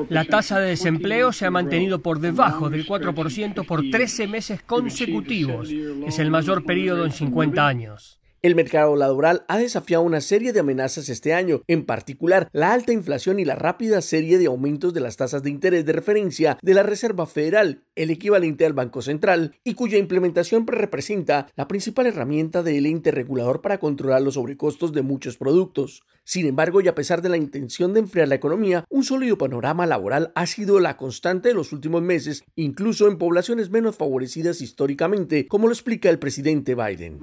La 0.09 0.25
tasa 0.25 0.59
de 0.59 0.69
desempleo 0.69 1.31
se 1.31 1.45
ha 1.45 1.51
mantenido 1.51 2.01
por 2.01 2.19
debajo 2.19 2.69
del 2.69 2.85
4% 2.85 3.65
por 3.65 3.81
13 3.89 4.27
meses 4.27 4.61
consecutivos. 4.63 5.69
Es 6.07 6.19
el 6.19 6.31
mayor 6.31 6.65
periodo 6.65 7.05
en 7.05 7.11
50 7.11 7.67
años. 7.67 8.19
El 8.45 8.53
mercado 8.53 8.95
laboral 8.95 9.43
ha 9.47 9.57
desafiado 9.57 10.03
una 10.03 10.21
serie 10.21 10.53
de 10.53 10.59
amenazas 10.59 11.09
este 11.09 11.33
año, 11.33 11.63
en 11.67 11.83
particular 11.83 12.47
la 12.53 12.73
alta 12.73 12.93
inflación 12.93 13.39
y 13.39 13.43
la 13.43 13.55
rápida 13.55 14.03
serie 14.03 14.37
de 14.37 14.45
aumentos 14.45 14.93
de 14.93 14.99
las 14.99 15.17
tasas 15.17 15.41
de 15.41 15.49
interés 15.49 15.83
de 15.83 15.93
referencia 15.93 16.59
de 16.61 16.73
la 16.75 16.83
Reserva 16.83 17.25
Federal, 17.25 17.81
el 17.95 18.11
equivalente 18.11 18.67
al 18.67 18.73
Banco 18.73 19.01
Central, 19.01 19.55
y 19.63 19.73
cuya 19.73 19.97
implementación 19.97 20.67
representa 20.67 21.47
la 21.55 21.67
principal 21.67 22.05
herramienta 22.05 22.61
del 22.61 22.85
ente 22.85 23.09
regulador 23.09 23.61
para 23.61 23.79
controlar 23.79 24.21
los 24.21 24.35
sobrecostos 24.35 24.93
de 24.93 25.01
muchos 25.01 25.37
productos. 25.37 26.03
Sin 26.23 26.45
embargo, 26.47 26.81
y 26.81 26.87
a 26.87 26.95
pesar 26.95 27.21
de 27.21 27.29
la 27.29 27.37
intención 27.37 27.93
de 27.93 27.99
enfriar 27.99 28.27
la 28.27 28.35
economía, 28.35 28.83
un 28.89 29.03
sólido 29.03 29.37
panorama 29.37 29.85
laboral 29.85 30.31
ha 30.35 30.45
sido 30.47 30.79
la 30.79 30.97
constante 30.97 31.49
de 31.49 31.55
los 31.55 31.71
últimos 31.71 32.01
meses, 32.01 32.43
incluso 32.55 33.07
en 33.07 33.17
poblaciones 33.17 33.69
menos 33.69 33.95
favorecidas 33.95 34.61
históricamente, 34.61 35.47
como 35.47 35.67
lo 35.67 35.73
explica 35.73 36.09
el 36.09 36.19
presidente 36.19 36.75
Biden. 36.75 37.19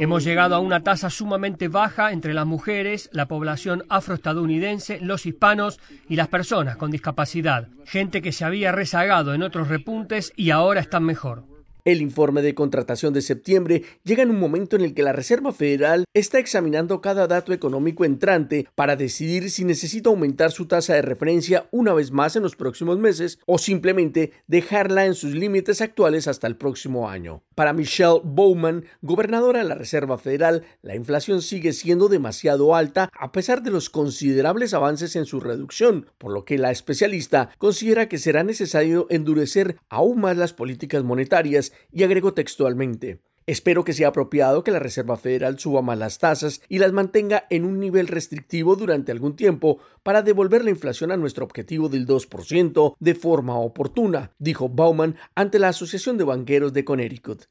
Hemos 0.00 0.24
llegado 0.24 0.56
a 0.56 0.59
una 0.60 0.82
tasa 0.82 1.10
sumamente 1.10 1.68
baja 1.68 2.12
entre 2.12 2.34
las 2.34 2.46
mujeres, 2.46 3.10
la 3.12 3.26
población 3.26 3.84
afroestadounidense, 3.88 5.00
los 5.00 5.26
hispanos 5.26 5.80
y 6.08 6.16
las 6.16 6.28
personas 6.28 6.76
con 6.76 6.90
discapacidad, 6.90 7.68
gente 7.84 8.22
que 8.22 8.32
se 8.32 8.44
había 8.44 8.72
rezagado 8.72 9.34
en 9.34 9.42
otros 9.42 9.68
repuntes 9.68 10.32
y 10.36 10.50
ahora 10.50 10.80
están 10.80 11.04
mejor. 11.04 11.44
El 11.84 12.02
informe 12.02 12.42
de 12.42 12.54
contratación 12.54 13.14
de 13.14 13.22
septiembre 13.22 13.84
llega 14.04 14.22
en 14.22 14.30
un 14.30 14.38
momento 14.38 14.76
en 14.76 14.82
el 14.82 14.94
que 14.94 15.02
la 15.02 15.12
Reserva 15.12 15.52
Federal 15.52 16.04
está 16.12 16.38
examinando 16.38 17.00
cada 17.00 17.26
dato 17.26 17.52
económico 17.52 18.04
entrante 18.04 18.66
para 18.74 18.96
decidir 18.96 19.50
si 19.50 19.64
necesita 19.64 20.10
aumentar 20.10 20.52
su 20.52 20.66
tasa 20.66 20.94
de 20.94 21.02
referencia 21.02 21.68
una 21.70 21.94
vez 21.94 22.10
más 22.10 22.36
en 22.36 22.42
los 22.42 22.56
próximos 22.56 22.98
meses 22.98 23.38
o 23.46 23.58
simplemente 23.58 24.32
dejarla 24.46 25.06
en 25.06 25.14
sus 25.14 25.34
límites 25.34 25.80
actuales 25.80 26.28
hasta 26.28 26.46
el 26.46 26.56
próximo 26.56 27.08
año. 27.08 27.42
Para 27.54 27.72
Michelle 27.72 28.20
Bowman, 28.24 28.84
gobernadora 29.02 29.60
de 29.60 29.68
la 29.68 29.74
Reserva 29.74 30.18
Federal, 30.18 30.64
la 30.82 30.94
inflación 30.94 31.42
sigue 31.42 31.72
siendo 31.72 32.08
demasiado 32.08 32.74
alta 32.74 33.10
a 33.18 33.32
pesar 33.32 33.62
de 33.62 33.70
los 33.70 33.90
considerables 33.90 34.74
avances 34.74 35.16
en 35.16 35.26
su 35.26 35.40
reducción, 35.40 36.06
por 36.18 36.32
lo 36.32 36.44
que 36.44 36.58
la 36.58 36.70
especialista 36.70 37.50
considera 37.58 38.08
que 38.08 38.18
será 38.18 38.44
necesario 38.44 39.06
endurecer 39.10 39.76
aún 39.88 40.20
más 40.20 40.36
las 40.36 40.52
políticas 40.52 41.04
monetarias 41.04 41.69
y 41.92 42.04
agregó 42.04 42.34
textualmente. 42.34 43.20
Espero 43.46 43.82
que 43.84 43.92
sea 43.92 44.08
apropiado 44.08 44.62
que 44.62 44.70
la 44.70 44.78
Reserva 44.78 45.16
Federal 45.16 45.58
suba 45.58 45.82
más 45.82 45.98
las 45.98 46.18
tasas 46.18 46.62
y 46.68 46.78
las 46.78 46.92
mantenga 46.92 47.46
en 47.50 47.64
un 47.64 47.80
nivel 47.80 48.06
restrictivo 48.06 48.76
durante 48.76 49.10
algún 49.10 49.34
tiempo 49.34 49.78
para 50.02 50.22
devolver 50.22 50.62
la 50.62 50.70
inflación 50.70 51.10
a 51.10 51.16
nuestro 51.16 51.44
objetivo 51.44 51.88
del 51.88 52.06
2% 52.06 52.94
de 52.98 53.14
forma 53.14 53.58
oportuna, 53.58 54.32
dijo 54.38 54.68
Bauman 54.68 55.16
ante 55.34 55.58
la 55.58 55.68
Asociación 55.68 56.16
de 56.16 56.24
Banqueros 56.24 56.72
de 56.72 56.84
Connecticut. 56.84 57.46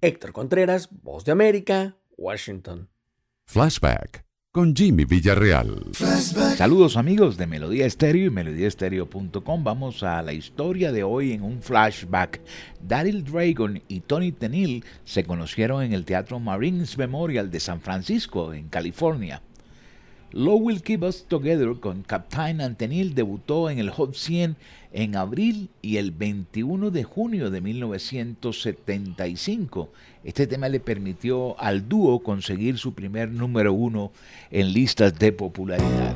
Héctor 0.00 0.32
Contreras, 0.32 0.88
Voz 0.90 1.24
de 1.24 1.32
América, 1.32 1.96
Washington. 2.16 2.88
Flashback 3.46 4.25
con 4.56 4.74
Jimmy 4.74 5.04
Villarreal. 5.04 5.82
Saludos 5.92 6.96
amigos 6.96 7.36
de 7.36 7.46
Melodía 7.46 7.84
Estéreo 7.84 8.28
y 8.28 8.30
melodíaestéreo.com. 8.30 9.62
Vamos 9.62 10.02
a 10.02 10.22
la 10.22 10.32
historia 10.32 10.92
de 10.92 11.02
hoy 11.02 11.32
en 11.32 11.42
un 11.42 11.60
flashback. 11.60 12.40
Daryl 12.80 13.22
Dragon 13.22 13.82
y 13.86 14.00
Tony 14.00 14.32
Tenil 14.32 14.82
se 15.04 15.24
conocieron 15.24 15.82
en 15.82 15.92
el 15.92 16.06
Teatro 16.06 16.40
Marines 16.40 16.96
Memorial 16.96 17.50
de 17.50 17.60
San 17.60 17.82
Francisco, 17.82 18.54
en 18.54 18.68
California. 18.68 19.42
Love 20.36 20.60
Will 20.64 20.82
Keep 20.82 21.02
Us 21.02 21.24
Together 21.26 21.80
con 21.80 22.02
Captain 22.02 22.60
Antenil 22.60 23.14
debutó 23.14 23.70
en 23.70 23.78
el 23.78 23.88
Hot 23.88 24.14
100 24.14 24.56
en 24.92 25.16
abril 25.16 25.70
y 25.80 25.96
el 25.96 26.10
21 26.10 26.90
de 26.90 27.04
junio 27.04 27.50
de 27.50 27.62
1975. 27.62 29.88
Este 30.24 30.46
tema 30.46 30.68
le 30.68 30.78
permitió 30.78 31.58
al 31.58 31.88
dúo 31.88 32.22
conseguir 32.22 32.76
su 32.76 32.92
primer 32.92 33.30
número 33.30 33.72
uno 33.72 34.12
en 34.50 34.74
listas 34.74 35.18
de 35.18 35.32
popularidad. 35.32 36.14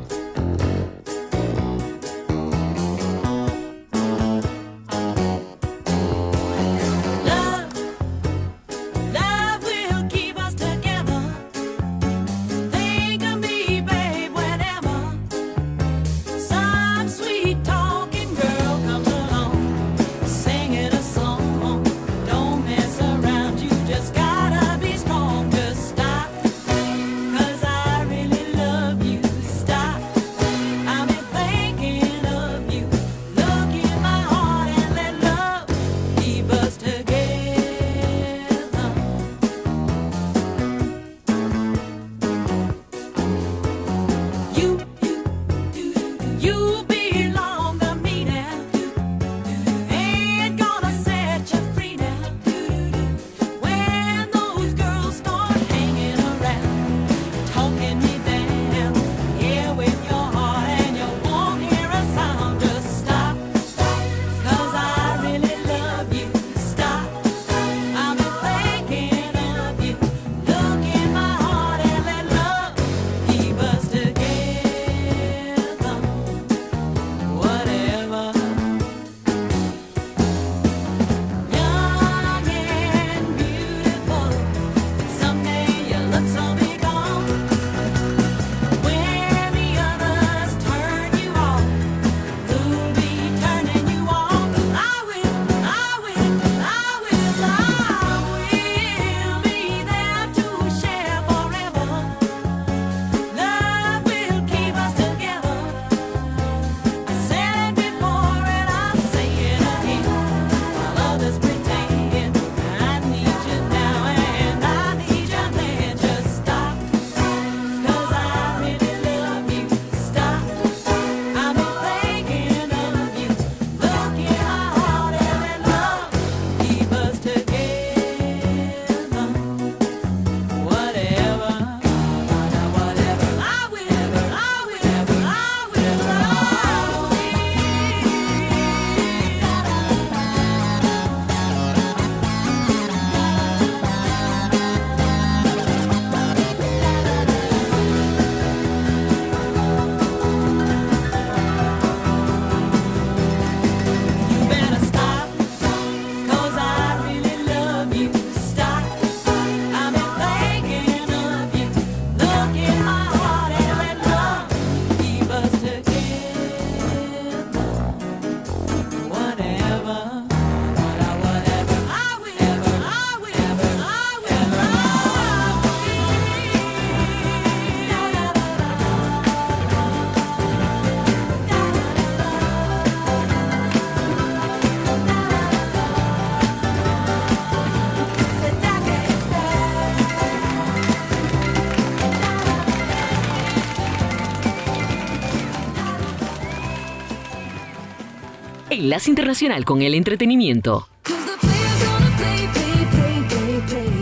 Enlace 198.90 199.10
Internacional 199.10 199.64
con 199.64 199.82
el 199.82 199.94
Entretenimiento. 199.94 200.88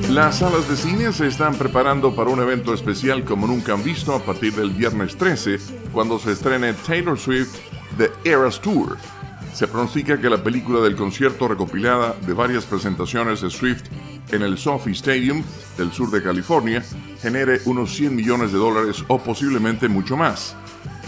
Las 0.08 0.38
salas 0.38 0.66
de 0.66 0.76
cine 0.76 1.12
se 1.12 1.26
están 1.26 1.56
preparando 1.56 2.16
para 2.16 2.30
un 2.30 2.40
evento 2.40 2.72
especial 2.72 3.22
como 3.22 3.46
nunca 3.46 3.74
han 3.74 3.84
visto 3.84 4.14
a 4.14 4.20
partir 4.20 4.54
del 4.54 4.70
viernes 4.70 5.14
13, 5.18 5.58
cuando 5.92 6.18
se 6.18 6.32
estrene 6.32 6.72
Taylor 6.72 7.18
Swift 7.18 7.54
The 7.98 8.10
Eras 8.24 8.62
Tour. 8.62 8.96
Se 9.52 9.68
pronostica 9.68 10.18
que 10.18 10.30
la 10.30 10.42
película 10.42 10.80
del 10.80 10.96
concierto 10.96 11.48
recopilada 11.48 12.14
de 12.26 12.32
varias 12.32 12.64
presentaciones 12.64 13.42
de 13.42 13.50
Swift 13.50 13.84
en 14.30 14.40
el 14.40 14.56
Sophie 14.56 14.94
Stadium 14.94 15.44
del 15.76 15.92
sur 15.92 16.10
de 16.10 16.22
California 16.22 16.82
genere 17.20 17.60
unos 17.66 17.94
100 17.94 18.16
millones 18.16 18.52
de 18.52 18.58
dólares 18.58 19.04
o 19.08 19.18
posiblemente 19.18 19.86
mucho 19.86 20.16
más. 20.16 20.56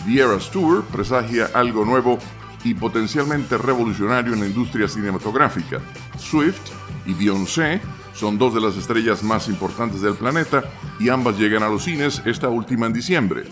The 0.05 0.21
Eras 0.21 0.51
Tour 0.51 0.85
presagia 0.85 1.49
algo 1.55 1.87
nuevo 1.87 2.19
y 2.65 2.75
potencialmente 2.75 3.59
revolucionario 3.59 4.35
en 4.35 4.41
la 4.41 4.47
industria 4.47 4.89
cinematográfica. 4.89 5.81
Swift 6.19 6.71
y 7.07 7.15
Beyoncé 7.15 7.81
son 8.15 8.39
dos 8.39 8.55
de 8.55 8.61
las 8.61 8.77
estrellas 8.77 9.23
más 9.23 9.49
importantes 9.49 10.03
del 10.03 10.15
planeta 10.15 10.65
y 10.99 11.09
ambas 11.09 11.39
llegan 11.39 11.63
a 11.63 11.69
los 11.69 11.85
cines, 11.85 12.23
esta 12.27 12.49
última 12.49 12.87
en 12.87 12.93
diciembre. 12.93 13.45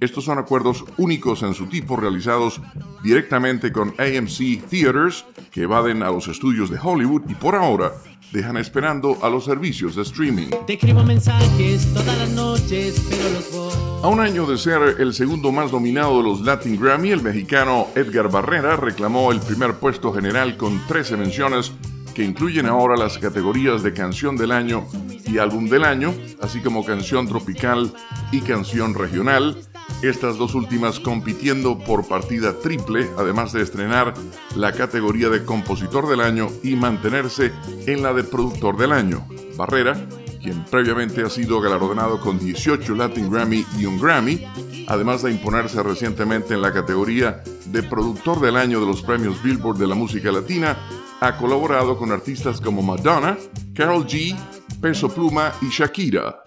Estos 0.00 0.24
son 0.24 0.38
acuerdos 0.38 0.84
únicos 0.96 1.42
en 1.42 1.54
su 1.54 1.66
tipo 1.66 1.96
realizados 1.96 2.60
directamente 3.02 3.70
con 3.70 3.94
AMC 3.98 4.68
Theaters 4.68 5.24
que 5.50 5.62
evaden 5.62 6.02
a 6.02 6.10
los 6.10 6.26
estudios 6.28 6.70
de 6.70 6.78
Hollywood 6.82 7.22
y 7.28 7.34
por 7.34 7.54
ahora 7.54 7.92
dejan 8.32 8.56
esperando 8.56 9.18
a 9.22 9.28
los 9.28 9.44
servicios 9.44 9.94
de 9.94 10.02
streaming. 10.02 10.48
Te 10.66 10.74
escribo 10.74 11.04
mensajes 11.04 11.92
todas 11.92 12.18
las 12.18 12.30
noches, 12.30 13.06
pero 13.08 13.30
los 13.30 13.52
borro. 13.52 14.04
A 14.04 14.08
un 14.08 14.20
año 14.20 14.46
de 14.46 14.58
ser 14.58 14.96
el 14.98 15.12
segundo 15.14 15.52
más 15.52 15.70
nominado 15.72 16.16
de 16.18 16.24
los 16.24 16.40
Latin 16.40 16.80
Grammy, 16.80 17.10
el 17.10 17.22
mexicano 17.22 17.88
Edgar 17.94 18.30
Barrera 18.30 18.76
reclamó 18.76 19.30
el 19.30 19.40
primer 19.40 19.74
puesto 19.74 20.12
general 20.12 20.56
con 20.56 20.80
13 20.88 21.16
menciones 21.16 21.72
que 22.14 22.24
incluyen 22.24 22.66
ahora 22.66 22.96
las 22.96 23.18
categorías 23.18 23.82
de 23.82 23.92
canción 23.92 24.36
del 24.36 24.52
año 24.52 24.86
y 25.26 25.38
álbum 25.38 25.68
del 25.68 25.84
año, 25.84 26.14
así 26.40 26.60
como 26.60 26.84
canción 26.84 27.26
tropical 27.26 27.92
y 28.32 28.40
canción 28.40 28.94
regional, 28.94 29.56
estas 30.02 30.36
dos 30.36 30.54
últimas 30.54 31.00
compitiendo 31.00 31.78
por 31.78 32.06
partida 32.06 32.58
triple, 32.58 33.08
además 33.16 33.52
de 33.52 33.62
estrenar 33.62 34.14
la 34.56 34.72
categoría 34.72 35.28
de 35.28 35.44
compositor 35.44 36.08
del 36.08 36.20
año 36.20 36.48
y 36.62 36.76
mantenerse 36.76 37.52
en 37.86 38.02
la 38.02 38.12
de 38.12 38.24
productor 38.24 38.76
del 38.76 38.92
año. 38.92 39.26
Barrera, 39.56 39.94
quien 40.42 40.64
previamente 40.64 41.22
ha 41.22 41.30
sido 41.30 41.60
galardonado 41.60 42.20
con 42.20 42.38
18 42.38 42.94
Latin 42.96 43.30
Grammy 43.30 43.64
y 43.78 43.86
un 43.86 44.00
Grammy, 44.00 44.44
además 44.88 45.22
de 45.22 45.30
imponerse 45.30 45.82
recientemente 45.82 46.54
en 46.54 46.62
la 46.62 46.72
categoría 46.72 47.42
de 47.66 47.82
productor 47.82 48.40
del 48.40 48.56
año 48.56 48.80
de 48.80 48.86
los 48.86 49.02
premios 49.02 49.42
Billboard 49.42 49.78
de 49.78 49.86
la 49.86 49.94
música 49.94 50.32
latina, 50.32 50.76
ha 51.20 51.36
colaborado 51.36 51.96
con 51.96 52.10
artistas 52.10 52.60
como 52.60 52.82
Madonna, 52.82 53.38
Carol 53.74 54.04
G, 54.04 54.36
Peso 54.80 55.08
Pluma 55.08 55.52
y 55.62 55.68
Shakira. 55.68 56.42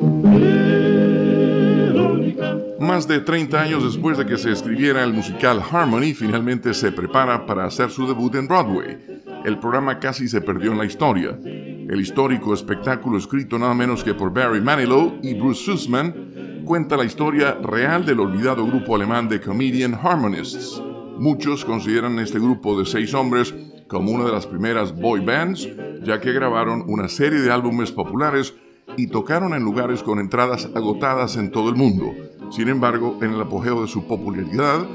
Más 2.85 3.07
de 3.07 3.19
30 3.19 3.59
años 3.59 3.83
después 3.83 4.15
de 4.15 4.27
que 4.27 4.37
se 4.37 4.51
escribiera 4.51 5.03
el 5.03 5.11
musical 5.11 5.59
Harmony, 5.59 6.13
finalmente 6.13 6.71
se 6.75 6.91
prepara 6.91 7.47
para 7.47 7.65
hacer 7.65 7.89
su 7.89 8.05
debut 8.05 8.35
en 8.35 8.47
Broadway. 8.47 9.21
El 9.43 9.57
programa 9.57 9.97
casi 9.97 10.27
se 10.27 10.39
perdió 10.39 10.71
en 10.71 10.77
la 10.77 10.85
historia. 10.85 11.35
El 11.43 11.99
histórico 11.99 12.53
espectáculo 12.53 13.17
escrito 13.17 13.57
nada 13.57 13.73
menos 13.73 14.03
que 14.03 14.13
por 14.13 14.31
Barry 14.31 14.61
Manilow 14.61 15.17
y 15.23 15.33
Bruce 15.33 15.63
Sussman 15.63 16.61
cuenta 16.63 16.95
la 16.95 17.05
historia 17.05 17.53
real 17.55 18.05
del 18.05 18.19
olvidado 18.19 18.63
grupo 18.67 18.95
alemán 18.95 19.27
de 19.29 19.41
Comedian 19.41 19.95
Harmonists. 19.95 20.79
Muchos 21.17 21.65
consideran 21.65 22.19
este 22.19 22.37
grupo 22.37 22.77
de 22.77 22.85
seis 22.85 23.15
hombres 23.15 23.51
como 23.87 24.11
una 24.11 24.25
de 24.25 24.31
las 24.31 24.45
primeras 24.45 24.95
boy 24.95 25.21
bands, 25.21 25.67
ya 26.03 26.21
que 26.21 26.33
grabaron 26.33 26.83
una 26.87 27.09
serie 27.09 27.39
de 27.39 27.51
álbumes 27.51 27.91
populares 27.91 28.53
y 28.95 29.07
tocaron 29.07 29.53
en 29.55 29.63
lugares 29.63 30.03
con 30.03 30.19
entradas 30.19 30.69
agotadas 30.75 31.35
en 31.35 31.51
todo 31.51 31.69
el 31.69 31.75
mundo. 31.75 32.13
Sin 32.49 32.69
embargo, 32.69 33.17
en 33.21 33.33
el 33.33 33.41
apogeo 33.41 33.81
de 33.81 33.87
su 33.87 34.05
popularidad, 34.05 34.85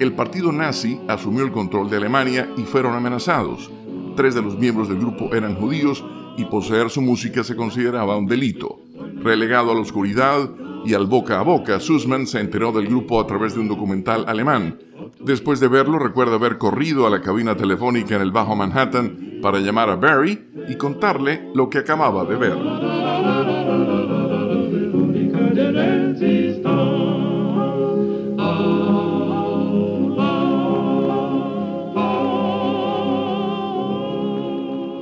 el 0.00 0.14
partido 0.14 0.52
nazi 0.52 1.00
asumió 1.08 1.44
el 1.44 1.52
control 1.52 1.90
de 1.90 1.98
Alemania 1.98 2.48
y 2.56 2.62
fueron 2.62 2.94
amenazados. 2.94 3.70
Tres 4.16 4.34
de 4.34 4.42
los 4.42 4.58
miembros 4.58 4.88
del 4.88 4.98
grupo 4.98 5.34
eran 5.34 5.56
judíos 5.56 6.04
y 6.36 6.44
poseer 6.46 6.90
su 6.90 7.02
música 7.02 7.44
se 7.44 7.56
consideraba 7.56 8.16
un 8.16 8.26
delito. 8.26 8.80
Relegado 9.22 9.70
a 9.70 9.74
la 9.74 9.80
oscuridad 9.80 10.50
y 10.84 10.94
al 10.94 11.06
boca 11.06 11.38
a 11.38 11.42
boca, 11.42 11.80
Sussman 11.80 12.26
se 12.26 12.40
enteró 12.40 12.72
del 12.72 12.86
grupo 12.86 13.20
a 13.20 13.26
través 13.26 13.54
de 13.54 13.60
un 13.60 13.68
documental 13.68 14.24
alemán. 14.26 14.78
Después 15.20 15.60
de 15.60 15.68
verlo, 15.68 15.98
recuerda 15.98 16.36
haber 16.36 16.56
corrido 16.56 17.06
a 17.06 17.10
la 17.10 17.20
cabina 17.20 17.56
telefónica 17.56 18.16
en 18.16 18.22
el 18.22 18.32
Bajo 18.32 18.56
Manhattan 18.56 19.40
para 19.42 19.58
llamar 19.58 19.90
a 19.90 19.96
Barry 19.96 20.46
y 20.68 20.76
contarle 20.76 21.50
lo 21.54 21.68
que 21.68 21.78
acababa 21.78 22.24
de 22.24 22.36
ver. 22.36 23.99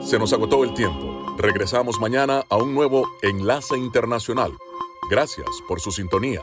Se 0.09 0.19
nos 0.19 0.33
agotó 0.33 0.65
el 0.65 0.73
tiempo. 0.73 1.37
Regresamos 1.37 2.01
mañana 2.01 2.43
a 2.49 2.57
un 2.57 2.75
nuevo 2.75 3.07
Enlace 3.21 3.77
Internacional. 3.77 4.57
Gracias 5.11 5.47
por 5.69 5.83
su 5.83 5.93
sintonía. 5.93 6.41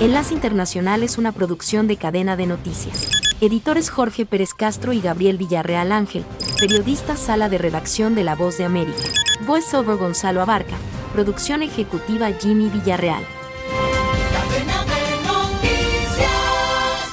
Enlace 0.00 0.34
Internacional 0.34 1.02
es 1.02 1.16
una 1.16 1.32
producción 1.32 1.86
de 1.86 1.96
cadena 1.96 2.36
de 2.36 2.44
noticias. 2.44 3.08
Editores 3.40 3.88
Jorge 3.88 4.26
Pérez 4.26 4.52
Castro 4.52 4.92
y 4.92 5.00
Gabriel 5.00 5.38
Villarreal 5.38 5.92
Ángel. 5.92 6.26
Periodista 6.60 7.16
Sala 7.16 7.48
de 7.48 7.56
Redacción 7.56 8.14
de 8.14 8.24
La 8.24 8.36
Voz 8.36 8.58
de 8.58 8.66
América. 8.66 9.00
Voiceover 9.46 9.96
Gonzalo 9.96 10.42
Abarca. 10.42 10.76
Producción 11.14 11.62
ejecutiva 11.62 12.30
Jimmy 12.32 12.68
Villarreal. 12.68 13.24